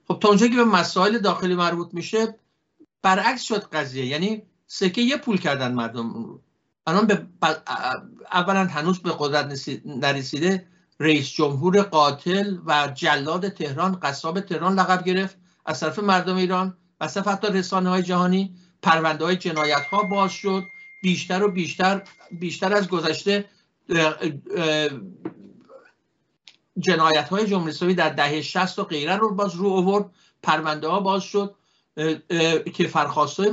خب 0.09 0.19
تا 0.23 0.29
اونجا 0.29 0.49
که 0.49 0.57
به 0.57 0.65
مسائل 0.65 1.19
داخلی 1.19 1.55
مربوط 1.55 1.89
میشه 1.93 2.39
برعکس 3.03 3.43
شد 3.43 3.65
قضیه. 3.65 4.07
یعنی 4.07 4.43
سکه 4.67 5.03
یه 5.03 5.17
پول 5.17 5.39
کردن 5.39 5.73
مردم 5.73 6.13
رو. 6.13 6.41
الان 6.87 7.07
به 7.07 7.27
اولا 8.33 8.65
هنوز 8.65 8.99
به 8.99 9.15
قدرت 9.19 9.69
نرسیده 9.85 10.67
رئیس 11.01 11.29
جمهور 11.29 11.83
قاتل 11.83 12.57
و 12.67 12.89
جلاد 12.95 13.49
تهران 13.49 14.01
قصاب 14.03 14.41
تهران 14.41 14.75
لقب 14.75 15.05
گرفت 15.05 15.37
از 15.67 15.81
طرف 15.81 15.99
مردم 15.99 16.37
ایران. 16.37 16.77
و 17.01 17.05
از 17.05 17.19
حتی 17.19 17.47
رسانه 17.47 17.91
های 17.91 18.03
جهانی 18.03 18.55
پرونده 18.83 19.25
های 19.25 19.37
جنایت 19.37 19.87
ها 19.91 20.03
باز 20.03 20.33
شد. 20.33 20.63
بیشتر 21.03 21.43
و 21.43 21.51
بیشتر 21.51 22.03
بیشتر 22.41 22.73
از 22.73 22.89
گذشته 22.89 23.45
جنایت 26.79 27.29
های 27.29 27.47
جمهوری 27.47 27.71
اسلامی 27.71 27.95
در 27.95 28.09
دهه 28.09 28.43
60 28.43 28.79
و 28.79 28.85
غیره 28.85 29.17
رو 29.17 29.35
باز 29.35 29.55
رو 29.55 29.71
آورد. 29.71 30.11
پرونده 30.43 30.89
ها 30.89 31.01
باز 31.01 31.23
شد. 31.23 31.55
که 32.75 32.89
فرخواست 32.89 33.41
های 33.41 33.53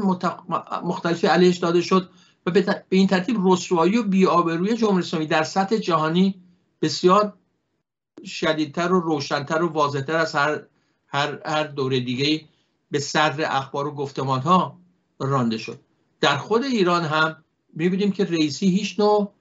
مختلفی 0.84 1.28
علیهش 1.28 1.58
داده 1.58 1.82
شد 1.82 2.10
و 2.46 2.51
به 2.51 2.84
این 2.90 3.08
ترتیب 3.08 3.38
رسوایی 3.44 3.98
و 3.98 4.04
بیآبروی 4.04 4.78
جمهوری 4.78 5.04
اسلامی 5.04 5.25
در 5.25 5.44
سطح 5.44 5.78
جهانی 5.78 6.42
بسیار 6.82 7.34
شدیدتر 8.25 8.92
و 8.92 9.00
روشنتر 9.00 9.63
و 9.63 9.70
واضحتر 9.70 10.16
از 10.16 10.36
هر 10.36 10.62
هر 11.08 11.40
هر 11.46 11.63
دوره 11.63 12.00
دیگه 12.00 12.46
به 12.92 13.00
صدر 13.00 13.58
اخبار 13.58 13.88
و 13.88 13.92
گفتمان 13.92 14.42
ها 14.42 14.78
رانده 15.20 15.58
شد. 15.58 15.80
در 16.22 16.38
خود 16.38 16.63
ایران 16.63 17.04
هم 17.04 17.44
می‌بینیم 17.74 18.12
که 18.12 18.25
رئیسی 18.25 18.70
هیچ 18.70 19.00
نوع 19.00 19.34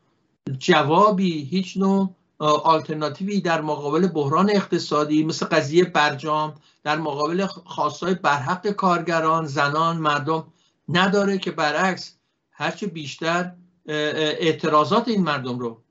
جوابی 0.59 1.45
هیچ 1.45 1.77
نوع 1.77 2.15
آلترناتیوی 2.41 3.41
در 3.41 3.61
مقابل 3.61 4.07
بحران 4.07 4.51
اقتصادی 4.51 5.25
مثل 5.25 5.47
قضیه 5.47 5.85
برجام 5.85 6.55
در 6.85 6.99
مقابل 6.99 7.47
خواستای 7.47 8.15
برحق 8.15 8.69
کارگران 8.69 9.47
زنان 9.47 9.97
مردم 9.97 10.47
نداره 10.89 11.39
که 11.39 11.51
برعکس 11.51 12.17
هرچه 12.51 12.87
بیشتر 12.87 13.53
اعتراضات 13.87 15.09
این 15.09 15.23
مردم 15.23 15.59
رو 15.59 15.83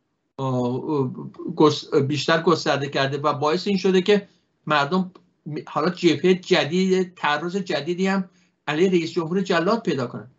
بیشتر 2.08 2.42
گسترده 2.42 2.90
کرده 2.90 3.18
و 3.18 3.34
باعث 3.34 3.68
این 3.68 3.78
شده 3.78 4.02
که 4.02 4.28
مردم 4.68 5.12
حالا 5.68 5.90
جبهه 5.90 6.34
جدید 6.34 7.14
تعرض 7.16 7.56
جدیدی 7.56 8.08
هم 8.08 8.30
علیه 8.68 8.90
رئیس 8.90 9.12
جمهور 9.12 9.42
جلاد 9.42 9.84
پیدا 9.84 10.08
کنن 10.08 10.32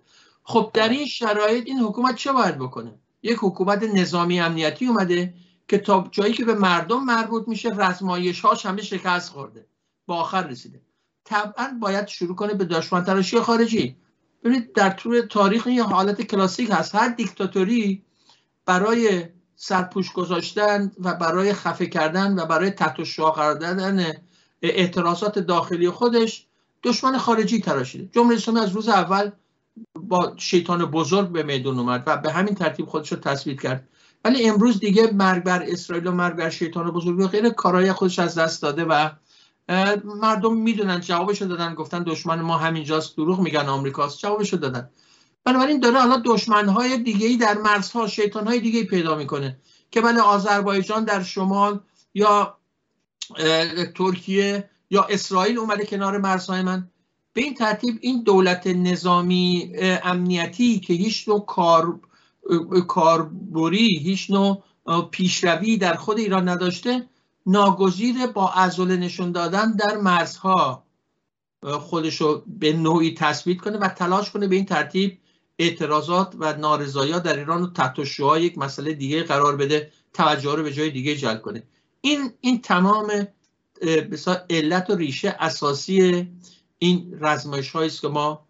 خب 0.42 0.70
در 0.74 0.88
این 0.88 1.06
شرایط 1.06 1.66
این 1.66 1.78
حکومت 1.78 2.16
چه 2.16 2.32
باید 2.32 2.58
بکنه؟ 2.58 2.94
یک 3.22 3.38
حکومت 3.40 3.82
نظامی 3.82 4.40
امنیتی 4.40 4.86
اومده 4.86 5.34
که 5.70 5.78
تا 5.78 6.08
جایی 6.10 6.32
که 6.32 6.44
به 6.44 6.54
مردم 6.54 7.04
مربوط 7.04 7.48
میشه 7.48 7.70
رزمایش 7.76 8.40
هاش 8.40 8.66
همه 8.66 8.82
شکست 8.82 9.32
خورده. 9.32 9.66
با 10.06 10.16
آخر 10.16 10.46
رسیده. 10.46 10.80
طبعا 11.24 11.78
باید 11.80 12.08
شروع 12.08 12.36
کنه 12.36 12.54
به 12.54 12.64
دشمن 12.64 13.04
تراشی 13.04 13.40
خارجی. 13.40 13.96
ببینید 14.44 14.72
در 14.72 14.90
طول 14.90 15.20
تاریخ 15.20 15.66
یه 15.66 15.82
حالت 15.82 16.22
کلاسیک 16.22 16.70
هست. 16.72 16.94
هر 16.94 17.08
دیکتاتوری 17.08 18.02
برای 18.66 19.28
سرپوش 19.56 20.12
گذاشتن 20.12 20.92
و 21.00 21.14
برای 21.14 21.52
خفه 21.52 21.86
کردن 21.86 22.38
و 22.38 22.46
برای 22.46 22.70
تحت 22.70 23.04
شعا 23.04 23.30
قرار 23.30 23.54
دادن 23.54 24.12
اعتراضات 24.62 25.38
داخلی 25.38 25.90
خودش 25.90 26.46
دشمن 26.82 27.18
خارجی 27.18 27.60
تراشیده. 27.60 28.08
جمهوری 28.12 28.36
اسلامی 28.36 28.60
از 28.60 28.72
روز 28.72 28.88
اول 28.88 29.30
با 29.94 30.34
شیطان 30.36 30.84
بزرگ 30.84 31.28
به 31.28 31.42
میدون 31.42 31.78
اومد 31.78 32.02
و 32.06 32.16
به 32.16 32.32
همین 32.32 32.54
ترتیب 32.54 32.86
خودش 32.86 33.12
رو 33.12 33.18
تثبیت 33.18 33.60
کرد. 33.60 33.88
ولی 34.24 34.48
امروز 34.48 34.80
دیگه 34.80 35.10
مرگ 35.12 35.42
بر 35.42 35.62
اسرائیل 35.62 36.06
و 36.06 36.12
مرگ 36.12 36.36
بر 36.36 36.50
شیطان 36.50 36.90
بزرگ 36.90 37.18
و 37.18 37.26
غیر 37.26 37.48
کارهای 37.48 37.92
خودش 37.92 38.18
از 38.18 38.38
دست 38.38 38.62
داده 38.62 38.84
و 38.84 39.10
مردم 40.04 40.54
می‌دونن 40.56 41.00
جوابشو 41.00 41.44
دادن 41.44 41.74
گفتن 41.74 42.02
دشمن 42.02 42.40
ما 42.40 42.56
همینجاست 42.58 43.16
دروغ 43.16 43.40
میگن 43.40 43.68
آمریکاست 43.68 44.18
جوابشو 44.18 44.56
دادن. 44.56 44.90
بنابراین 45.44 45.80
داره 45.80 45.98
حالا 45.98 46.22
دشمنهای 46.24 46.98
دیگه 46.98 47.26
ای 47.26 47.36
در 47.36 47.58
مرزها 47.58 48.06
شیطانهای 48.06 48.60
دیگه 48.60 48.78
ای 48.78 48.84
پیدا 48.84 49.14
می‌کنه 49.14 49.58
که 49.90 50.00
بله 50.00 50.20
آذربایجان 50.20 51.04
در 51.04 51.22
شمال 51.22 51.80
یا 52.14 52.56
ترکیه 53.94 54.70
یا 54.90 55.02
اسرائیل 55.02 55.58
اومده 55.58 55.86
کنار 55.86 56.18
مرزهای 56.18 56.62
من. 56.62 56.88
به 57.32 57.40
این 57.42 57.54
ترتیب 57.54 57.98
این 58.00 58.22
دولت 58.22 58.66
نظامی 58.66 59.72
امنیتی 60.02 60.80
که 60.80 60.94
هیچ 60.94 61.28
نوع 61.28 61.46
کار 61.46 62.00
کاربری 62.88 63.98
هیچ 63.98 64.30
نوع 64.30 64.62
پیشروی 65.10 65.76
در 65.76 65.94
خود 65.94 66.18
ایران 66.18 66.48
نداشته 66.48 67.06
ناگزیر 67.46 68.26
با 68.26 68.48
عضله 68.48 68.96
نشون 68.96 69.32
دادن 69.32 69.72
در 69.72 69.96
مرزها 69.96 70.84
خودشو 71.78 72.42
به 72.46 72.72
نوعی 72.72 73.14
تثبیت 73.14 73.58
کنه 73.60 73.78
و 73.78 73.88
تلاش 73.88 74.30
کنه 74.30 74.46
به 74.46 74.56
این 74.56 74.64
ترتیب 74.64 75.18
اعتراضات 75.58 76.34
و 76.38 76.52
نارضایی 76.52 77.12
در 77.12 77.38
ایران 77.38 77.60
رو 77.60 77.66
تحت 77.66 78.20
یک 78.38 78.58
مسئله 78.58 78.92
دیگه 78.92 79.22
قرار 79.22 79.56
بده 79.56 79.92
توجه 80.12 80.54
رو 80.54 80.62
به 80.62 80.72
جای 80.72 80.90
دیگه 80.90 81.16
جلب 81.16 81.42
کنه. 81.42 81.62
این 82.00 82.32
این 82.40 82.60
تمام 82.60 83.26
علت 84.50 84.90
و 84.90 84.94
ریشه 84.94 85.36
اساسی 85.38 86.28
این 86.78 87.18
رزمایش 87.20 87.76
است 87.76 88.00
که 88.00 88.08
ما 88.08 88.46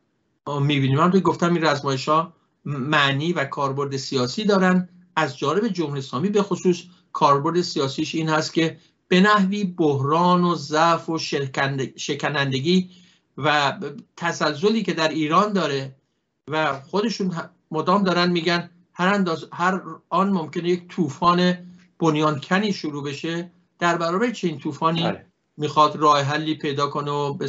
می‌بینیم. 0.60 0.98
من 0.98 1.10
گفتم 1.10 1.54
این 1.54 1.64
رزمایش 1.64 2.08
ها 2.08 2.32
معنی 2.64 3.32
و 3.32 3.44
کاربرد 3.44 3.96
سیاسی 3.96 4.44
دارن. 4.44 4.88
از 5.16 5.38
جانب 5.38 5.68
جمهوری 5.68 5.98
اسلامی 5.98 6.28
به 6.28 6.42
خصوص 6.42 6.82
کاربرد 7.12 7.60
سیاسیش 7.60 8.14
این 8.14 8.28
هست 8.28 8.54
که 8.54 8.78
به 9.08 9.20
نحوی 9.20 9.64
بحران 9.64 10.44
و 10.44 10.54
ضعف 10.54 11.08
و 11.08 11.18
شکنندگی 11.96 12.90
و 13.38 13.78
تزلزلی 14.16 14.82
که 14.82 14.92
در 14.92 15.08
ایران 15.08 15.52
داره 15.52 15.96
و 16.48 16.80
خودشون 16.80 17.34
مدام 17.70 18.02
دارن 18.02 18.30
میگن 18.30 18.70
هر, 18.92 19.14
انداز 19.14 19.46
هر 19.52 19.80
آن 20.08 20.30
ممکنه 20.30 20.68
یک 20.68 20.88
طوفان 20.88 21.58
بنیانکنی 21.98 22.72
شروع 22.72 23.04
بشه. 23.04 23.50
در 23.78 23.96
برابر 23.96 24.30
چنین 24.30 24.58
طوفانی 24.58 25.02
بله. 25.02 25.26
می‌خواد 25.56 25.96
راه 25.96 26.22
حلی 26.22 26.54
پیدا 26.54 26.86
کنه 26.86 27.10
و 27.10 27.34
به 27.34 27.48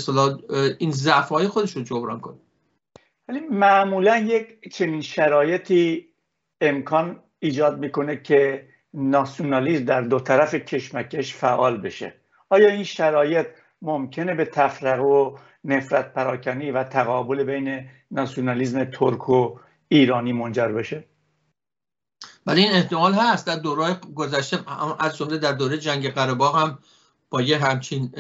این 0.80 0.92
ضعف 0.92 1.30
های 1.30 1.48
خودش 1.48 1.76
رو 1.76 1.84
جبران 1.84 2.20
کنه. 2.20 2.38
ولی 3.32 3.40
معمولا 3.40 4.18
یک 4.18 4.74
چنین 4.74 5.02
شرایطی 5.02 6.08
امکان 6.62 7.20
ایجاد 7.40 7.80
می‌کنه 7.80 8.22
که 8.22 8.68
ناسیونالیسم 8.94 9.86
در 9.86 10.02
دو 10.02 10.20
طرف 10.20 10.56
کشمکش 10.56 11.36
فعال 11.36 11.78
بشه. 11.78 12.14
آیا 12.50 12.70
این 12.70 12.84
شرایط 12.84 13.48
ممکنه 13.82 14.36
به 14.36 14.46
تفرقه 14.46 15.02
و 15.02 15.38
نفرت 15.64 16.14
پراکنی 16.14 16.72
و 16.72 16.84
تقابل 16.84 17.44
بین 17.44 17.90
ناسیونالیسم 18.12 18.86
ترک 18.86 19.30
و 19.30 19.60
ایرانی 19.88 20.34
منجر 20.34 20.68
بشه؟ 20.68 21.04
ولی 22.46 22.62
این 22.62 22.72
احتمال 22.72 23.14
هست. 23.14 23.48
در 23.48 23.56
دوره 23.56 23.94
گذشته 24.16 24.58
از 25.00 25.18
جمله 25.18 25.38
در 25.38 25.52
دوره 25.52 25.78
جنگ 25.78 26.10
قره 26.10 26.34
هم 26.34 26.80
با 27.30 27.42
یه 27.42 27.58
همچین 27.58 28.14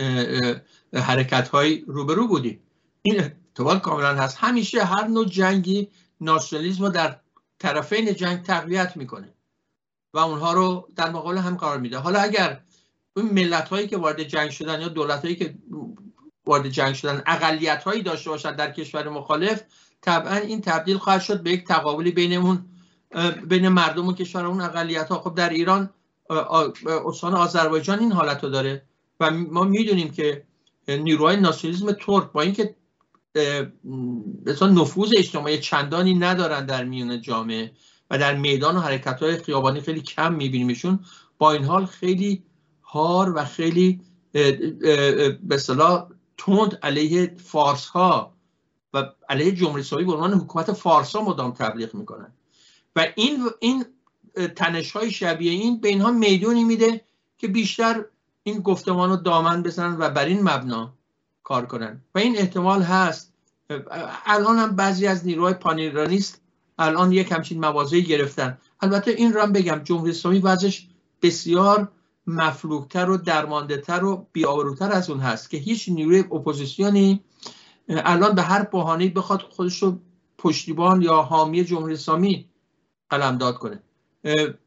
حرکت 0.94 1.48
های 1.48 1.84
روبرو 1.88 2.28
بودیم. 2.28 2.60
این 3.02 3.22
احتمال 3.62 3.80
کاملا 3.80 4.16
هست. 4.16 4.38
همیشه 4.40 4.84
هر 4.84 5.08
نوع 5.08 5.26
جنگی 5.26 5.90
ناسیونالیسم 6.22 6.84
رو 6.84 6.90
در 6.90 7.20
طرفین 7.60 8.14
جنگ 8.14 8.44
تقویت 8.44 8.98
می‌کنه 8.98 9.34
و 10.14 10.20
اونها 10.20 10.54
رو 10.54 10.88
در 10.96 11.10
مقابل 11.10 11.38
هم 11.38 11.56
قرار 11.58 11.78
میده. 11.78 11.98
حالا 11.98 12.20
اگر 12.20 12.62
اون 13.18 13.26
ملت 13.26 13.70
هایی 13.70 13.88
که 13.88 13.98
وارد 13.98 14.24
جنگ 14.24 14.50
شدن 14.50 14.82
یا 14.82 14.88
دولت 14.88 15.22
هایی 15.22 15.36
که 15.36 15.56
وارد 16.46 16.70
جنگ 16.70 16.96
شدن 16.96 17.24
اقلیت 17.26 17.84
هایی 17.84 18.02
داشته 18.02 18.30
باشن 18.30 18.56
در 18.56 18.72
کشور 18.72 19.10
مخالف 19.10 19.64
طبعا 20.02 20.36
این 20.36 20.62
تبدیل 20.62 20.98
خواهد 20.98 21.22
شد 21.22 21.44
به 21.44 21.52
یک 21.52 21.68
تقابلی 21.68 22.12
بین 22.12 22.34
اون 22.34 22.66
بین 23.48 23.68
مردم 23.68 24.08
و 24.08 24.14
کشور 24.14 24.46
اون 24.46 24.62
اقلیت 24.62 25.10
ها 25.10 25.20
خب 25.20 25.36
در 25.36 25.50
ایران 25.50 25.90
استان 27.06 27.34
آذربایجان 27.34 28.00
این 28.00 28.12
حالت 28.12 28.44
رو 28.44 28.50
داره 28.50 28.84
و 29.20 29.32
ما 29.32 29.64
می‌دونیم 29.64 30.12
که 30.12 30.44
نیروهای 30.88 31.38
ناسیونالیسم 31.38 31.92
ترک 31.92 32.32
با 32.32 32.42
اینکه 32.42 32.76
نفوذ 34.62 35.12
اجتماعی 35.18 35.60
چندانی 35.60 36.14
ندارن 36.14 36.66
در 36.66 36.84
میون 36.84 37.22
جامعه 37.22 37.72
و 38.10 38.18
در 38.18 38.36
میدان 38.36 38.78
و 38.78 38.80
حرکت 38.80 39.24
های 39.24 39.38
خیابانی 39.38 39.82
خیلی 39.82 40.02
کم 40.02 40.34
میبینیمشون. 40.34 41.00
با 41.38 41.52
این 41.52 41.64
حال 41.64 41.86
خیلی 41.86 42.44
هار 42.84 43.34
و 43.36 43.46
خیلی 43.46 44.02
به 45.44 45.58
صلاح 45.60 46.10
تند 46.38 46.80
علیه 46.84 47.36
فارس 47.38 47.86
ها 47.86 48.34
و 48.94 49.06
علیه 49.30 49.52
جمهوری 49.52 49.82
اسلامی 49.82 50.06
به 50.06 50.14
عنوان 50.14 50.34
حکومت 50.34 50.72
فارس 50.72 51.16
ها 51.16 51.22
مدام 51.22 51.52
تبلیغ 51.52 51.96
می‌کنن. 51.96 52.34
و 52.96 53.08
این 53.16 53.50
این 53.60 53.86
تنش 54.56 54.92
های 54.92 55.12
شبیه 55.12 55.52
این 55.52 55.82
به 55.82 55.90
اینها 55.90 56.12
می‌دونی 56.12 56.64
میده 56.64 57.06
که 57.38 57.48
بیشتر 57.48 58.06
این 58.44 58.60
گفتمان 58.60 59.10
رو 59.10 59.16
دامن 59.16 59.64
بزنن 59.64 59.98
و 60.00 60.10
بر 60.10 60.26
این 60.26 60.42
مبنا 60.42 60.94
کار 61.52 61.66
کنن. 61.66 62.02
و 62.16 62.20
این 62.20 62.38
احتمال 62.38 62.82
هست. 62.82 63.34
الان 64.26 64.58
هم 64.58 64.76
بعضی 64.76 65.08
از 65.08 65.26
نیروهای 65.26 65.54
پانیرانیست 65.54 66.42
الان 66.80 67.12
یک 67.12 67.32
همچین 67.32 67.60
موازهی 67.60 68.04
گرفتن. 68.04 68.58
البته 68.82 69.12
این 69.12 69.34
رو 69.34 69.42
هم 69.42 69.52
بگم 69.52 69.82
جمهوری 69.84 70.12
اسلامی 70.12 70.40
وضعش 70.40 70.88
بسیار 71.22 71.92
مفلوکتر 72.28 73.10
و 73.10 73.18
درماندهتر 73.18 74.04
و 74.04 74.28
بی‌آبروتر 74.34 74.92
از 74.92 75.10
اون 75.10 75.20
هست 75.20 75.50
که 75.50 75.58
هیچ 75.58 75.90
نیروی 75.90 76.20
اپوزیسیونی 76.20 77.24
الان 77.90 78.36
به 78.36 78.42
هر 78.42 78.64
بهانه 78.64 79.10
بخواد 79.10 79.42
خودش 79.42 79.84
رو 79.84 80.00
پشتیبان 80.38 81.02
یا 81.02 81.22
حامی 81.22 81.64
جمهوری 81.64 81.94
اسلامی 81.94 82.50
قلمداد 83.10 83.58
کنه. 83.58 83.80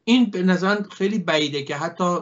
این 0.03 0.25
به 0.25 0.43
نظر 0.43 0.83
خیلی 0.91 1.19
بعیده 1.19 1.63
که 1.63 1.75
حتی 1.75 2.17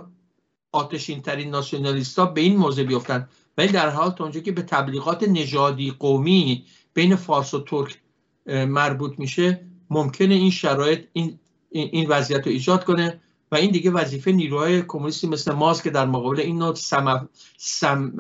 آتشین 0.72 1.22
ترین 1.22 1.50
ناسیونالیست 1.50 2.20
به 2.20 2.42
این 2.42 2.58
موضع 2.58 2.84
بیفتن. 2.84 3.28
ولی 3.58 3.68
در 3.68 3.79
هر 3.79 3.90
حال 3.90 4.12
تا 4.12 4.24
اونجا 4.24 4.40
که 4.40 4.52
به 4.52 4.62
تبلیغات 4.62 5.24
نژادی 5.24 5.92
قومی 5.92 6.66
بین 6.94 7.16
فارس 7.16 7.54
و 7.54 7.60
ترک 7.60 8.00
مربوط 8.46 9.20
میشه 9.20 9.66
ممکنه 9.90 10.36
این 10.36 10.52
شرایط 10.52 11.06
این 11.14 11.40
این 11.70 12.10
وضعیت 12.10 12.48
رو 12.48 12.52
ایجاد 12.52 12.84
کنه 12.84 13.22
و 13.52 13.56
این 13.56 13.72
دیگه 13.72 13.92
وظیفه 13.92 14.32
نیروهای 14.32 14.82
کمونیستی 14.82 15.28
مثل 15.28 15.52
ماست 15.52 15.84
که 15.84 15.90
در 15.90 16.06
مقابل 16.06 16.40
این 16.40 16.60
نوع 16.60 16.76
سم, 16.76 17.30
سم 17.58 18.14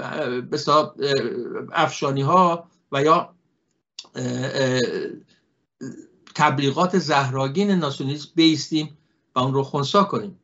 افشانی 1.73 2.21
ها 2.21 2.69
و 2.91 3.03
یا 3.03 3.35
تبلیغات 6.35 6.97
زهراگین 6.97 7.71
ناسیونالیسم 7.71 8.29
بیستیم 8.35 8.97
و 9.35 9.39
اون 9.39 9.53
رو 9.53 9.63
خونسا 9.63 10.03
کنیم. 10.03 10.39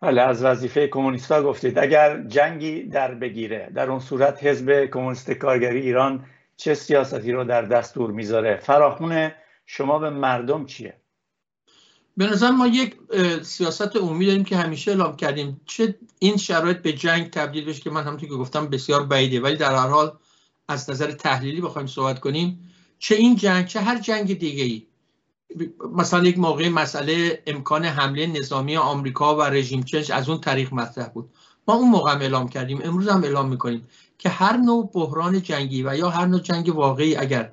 بله 0.00 0.22
از 0.22 0.44
وظیفه 0.44 0.88
کمونیستا 0.88 1.42
گفتید. 1.42 1.78
اگر 1.78 2.22
جنگی 2.22 2.82
در 2.82 3.14
بگیره 3.14 3.70
در 3.74 3.90
اون 3.90 4.00
صورت 4.00 4.44
حزب 4.44 4.86
کمونیست 4.86 5.30
کارگری 5.30 5.80
ایران 5.80 6.24
چه 6.56 6.74
سیاستی 6.74 7.32
رو 7.32 7.44
در 7.44 7.62
دستور 7.62 8.10
می‌ذاره؟ 8.10 8.56
فراخون 8.56 9.30
شما 9.66 9.98
به 9.98 10.10
مردم 10.10 10.66
چیه؟ 10.66 10.94
به 12.16 12.26
نظر 12.26 12.50
ما 12.50 12.66
یک 12.66 12.96
سیاست 13.42 13.96
عمومی 13.96 14.26
داریم 14.26 14.44
که 14.44 14.56
همیشه 14.56 14.90
اعلام 14.90 15.16
کردیم. 15.16 15.60
چه 15.66 15.94
این 16.18 16.36
شرایط 16.36 16.76
به 16.76 16.92
جنگ 16.92 17.30
تبدیل 17.30 17.64
بشه 17.64 17.80
که 17.80 17.90
من 17.90 18.04
همونطور 18.04 18.28
که 18.28 18.34
گفتم 18.34 18.66
بسیار 18.66 19.06
بعیده. 19.06 19.40
ولی 19.40 19.56
در 19.56 19.74
هر 19.74 19.88
حال 19.88 20.12
از 20.68 20.90
نظر 20.90 21.10
تحلیلی 21.10 21.60
بخوایم 21.60 21.86
صحبت 21.86 22.20
کنیم. 22.20 22.70
چه 22.98 23.14
این 23.14 23.36
جنگ 23.36 23.66
چه 23.66 23.80
هر 23.80 23.98
جنگ 23.98 24.38
دیگه 24.38 24.64
ای 24.64 24.86
مثلا 25.92 26.24
یک 26.24 26.38
موقع 26.38 26.68
مسئله 26.68 27.42
امکان 27.46 27.84
حمله 27.84 28.26
نظامی 28.26 28.76
آمریکا 28.76 29.36
و 29.36 29.42
رژیم 29.42 29.82
چنج 29.82 30.12
از 30.12 30.28
اون 30.28 30.40
طریق 30.40 30.74
مطرح 30.74 31.08
بود. 31.08 31.30
ما 31.68 31.74
اون 31.74 31.90
موقع 31.90 32.12
هم 32.12 32.20
اعلام 32.20 32.48
کردیم 32.48 32.80
امروز 32.84 33.08
هم 33.08 33.24
اعلام 33.24 33.48
می‌کنیم 33.48 33.88
که 34.18 34.28
هر 34.28 34.56
نوع 34.56 34.90
بحران 34.94 35.42
جنگی 35.42 35.82
و 35.82 35.96
یا 35.96 36.10
هر 36.10 36.26
نوع 36.26 36.40
جنگ 36.40 36.76
واقعی 36.76 37.16
اگر 37.16 37.52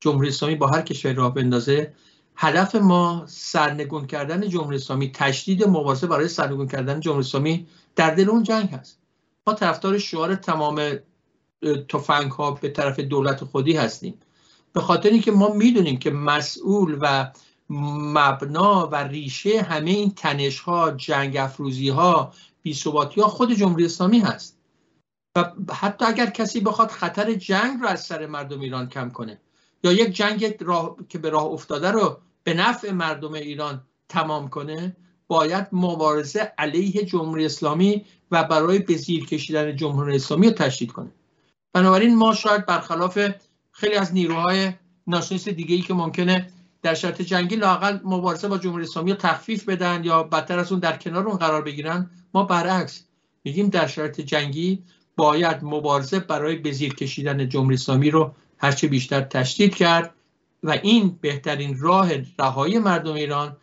جمهوری 0.00 0.28
اسلامی 0.28 0.54
با 0.54 0.66
هر 0.66 0.82
کشوری 0.82 1.14
راه 1.14 1.34
بندازه 1.34 1.92
هدف 2.36 2.74
ما 2.74 3.24
سرنگون 3.26 4.06
کردن 4.06 4.48
جمهوری 4.48 4.76
اسلامی 4.76 5.12
تشدید 5.12 5.68
مبارزه 5.68 6.06
برای 6.06 6.28
سرنگون 6.28 6.68
کردن 6.68 7.00
جمهوری 7.00 7.26
اسلامی 7.26 7.66
در 7.96 8.14
دل 8.14 8.30
اون 8.30 8.42
جنگ 8.42 8.68
هست. 8.68 8.98
ما 9.46 9.54
طرفدار 9.54 9.98
شعار 9.98 10.34
تمام 10.34 10.80
تفنگ 11.88 12.30
ها 12.30 12.50
به 12.50 12.68
طرف 12.68 13.00
دولت 13.00 13.44
خودی 13.44 13.72
هستیم. 13.72 14.14
به 14.72 14.80
خاطر 14.80 15.08
اینکه 15.10 15.32
ما 15.32 15.48
می‌دونیم 15.48 15.98
که 15.98 16.10
مسئول 16.10 16.98
و 17.00 17.32
مبنا 17.70 18.86
و 18.86 18.96
ریشه 18.96 19.62
همه 19.62 19.90
این 19.90 20.10
تنش 20.10 20.60
ها 20.60 20.90
جنگ 20.90 21.36
افروزی 21.36 21.88
ها 21.88 22.32
بیثباتی 22.62 23.20
ها 23.20 23.28
خود 23.28 23.52
جمهوری 23.52 23.84
اسلامی 23.84 24.18
هست. 24.18 24.58
و 25.36 25.52
حتی 25.72 26.04
اگر 26.04 26.30
کسی 26.30 26.60
بخواد 26.60 26.90
خطر 26.90 27.34
جنگ 27.34 27.80
رو 27.80 27.86
از 27.86 28.04
سر 28.04 28.26
مردم 28.26 28.60
ایران 28.60 28.88
کم 28.88 29.10
کنه 29.10 29.40
یا 29.84 29.92
یک 29.92 30.08
جنگ 30.08 30.56
راه... 30.60 30.96
که 31.08 31.18
به 31.18 31.30
راه 31.30 31.44
افتاده 31.44 31.90
رو 31.90 32.20
به 32.44 32.54
نفع 32.54 32.90
مردم 32.90 33.32
ایران 33.32 33.82
تمام 34.08 34.48
کنه 34.48 34.96
باید 35.26 35.66
مبارزه 35.72 36.52
علیه 36.58 37.04
جمهوری 37.04 37.46
اسلامی 37.46 38.04
و 38.30 38.44
برای 38.44 38.78
به 38.78 38.96
زیر 38.96 39.26
کشیدن 39.26 39.76
جمهوری 39.76 40.16
اسلامی 40.16 40.46
رو 40.46 40.52
تشدید 40.52 40.92
کنه. 40.92 41.10
بنابراین 41.72 42.16
ما 42.16 42.34
شاید 42.34 42.66
برخلاف 42.66 43.18
خیلی 43.72 43.94
از 43.94 44.14
نیروهای 44.14 44.72
ناسیونالیست 45.06 45.48
دیگه 45.48 45.74
ای 45.74 45.82
که 45.82 45.94
ممکنه 45.94 46.50
در 46.82 46.94
شرط 46.94 47.22
جنگی 47.22 47.56
لاقل 47.56 47.98
مبارزه 48.04 48.48
با 48.48 48.58
جمهوری 48.58 48.84
اسلامی 48.84 49.10
رو 49.10 49.16
تخفیف 49.16 49.68
بدن 49.68 50.04
یا 50.04 50.22
بدتر 50.22 50.58
از 50.58 50.72
اون 50.72 50.80
در 50.80 50.96
کنار 50.96 51.28
اون 51.28 51.36
قرار 51.36 51.62
بگیرن 51.62 52.10
ما 52.34 52.42
برعکس 52.42 53.04
میگیم 53.44 53.68
در 53.68 53.86
شرط 53.86 54.20
جنگی 54.20 54.82
باید 55.16 55.58
مبارزه 55.62 56.18
برای 56.18 56.56
به 56.56 56.72
زیر 56.72 56.94
کشیدن 56.94 57.48
جمهوری 57.48 57.74
اسلامی 57.74 58.10
رو 58.10 58.34
هرچه 58.58 58.88
بیشتر 58.88 59.20
تشدید 59.20 59.74
کرد 59.74 60.14
و 60.62 60.70
این 60.70 61.18
بهترین 61.20 61.78
راه 61.78 62.10
رهایی 62.38 62.78
مردم 62.78 63.14
ایران 63.14 63.56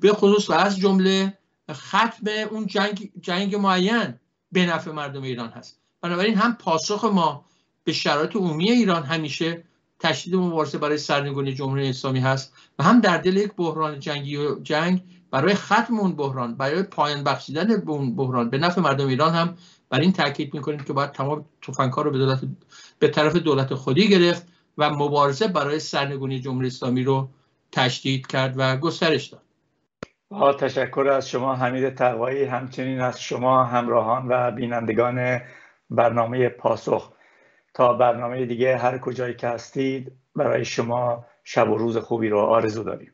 به 0.00 0.12
خصوص 0.12 0.50
و 0.50 0.52
از 0.52 0.78
جمله 0.78 1.38
ختم 1.72 2.26
اون 2.50 2.66
جنگ, 2.66 3.10
جنگ 3.20 3.56
معین 3.56 4.14
به 4.52 4.66
نفع 4.66 4.90
مردم 4.90 5.22
ایران 5.22 5.48
هست. 5.48 5.80
بنابراین 6.02 6.34
هم 6.34 6.54
پاسخ 6.54 7.04
ما 7.04 7.44
به 7.88 7.94
شرایط 7.94 8.36
عمومی 8.36 8.70
ایران 8.70 9.02
همیشه 9.02 9.62
تشدید 10.00 10.34
مبارزه 10.34 10.78
برای 10.78 10.98
سرنگونی 10.98 11.54
جمهوری 11.54 11.88
اسلامی 11.88 12.20
هست 12.20 12.52
و 12.78 12.82
هم 12.82 13.00
در 13.00 13.18
دل 13.18 13.36
یک 13.36 13.52
بحران 13.56 14.00
جنگی 14.00 14.36
و 14.36 14.58
جنگ 14.62 15.02
برای 15.30 15.54
ختم 15.54 15.98
اون 15.98 16.16
بحران 16.16 16.54
برای 16.54 16.82
پایان 16.82 17.24
بخشیدن 17.24 17.66
به 17.80 17.90
اون 17.90 18.16
بحران. 18.16 18.50
به 18.50 18.58
نفع 18.58 18.80
مردم 18.80 19.06
ایران 19.06 19.34
هم 19.34 19.56
بر 19.90 20.00
این 20.00 20.12
تاکید 20.12 20.54
می‌کنیم 20.54 20.80
که 20.80 20.92
باید 20.92 21.12
تمام 21.12 21.44
تفنگ‌ها 21.62 22.02
رو 22.02 22.10
به 22.10 22.18
دولت 22.18 22.40
به 22.98 23.08
طرف 23.08 23.36
دولت 23.36 23.74
خودی 23.74 24.08
گرفت 24.08 24.46
و 24.78 24.90
مبارزه 24.90 25.48
برای 25.48 25.80
سرنگونی 25.80 26.40
جمهوری 26.40 26.66
اسلامی 26.66 27.04
رو 27.04 27.28
تشدید 27.72 28.26
کرد 28.26 28.54
و 28.56 28.76
گسترش 28.76 29.26
داد. 29.26 29.42
با 30.30 30.52
تشکر 30.52 31.08
از 31.08 31.28
شما 31.28 31.54
حمید 31.54 31.94
تقوایی 31.94 32.44
همچنین 32.44 33.00
از 33.00 33.20
شما 33.20 33.64
همراهان 33.64 34.28
و 34.28 34.50
بینندگان 34.50 35.40
برنامه 35.90 36.48
پاسخ. 36.48 37.17
تا 37.78 37.94
برنامه 37.94 38.46
دیگه 38.46 38.78
هر 38.78 38.98
کجایی 38.98 39.34
که 39.34 39.48
هستید 39.48 40.12
برای 40.36 40.66
شما 40.66 41.26
شب 41.44 41.70
و 41.70 41.78
روز 41.78 41.98
خوبی 41.98 42.30
رو 42.30 42.40
آرزو 42.40 42.84
داریم. 42.84 43.12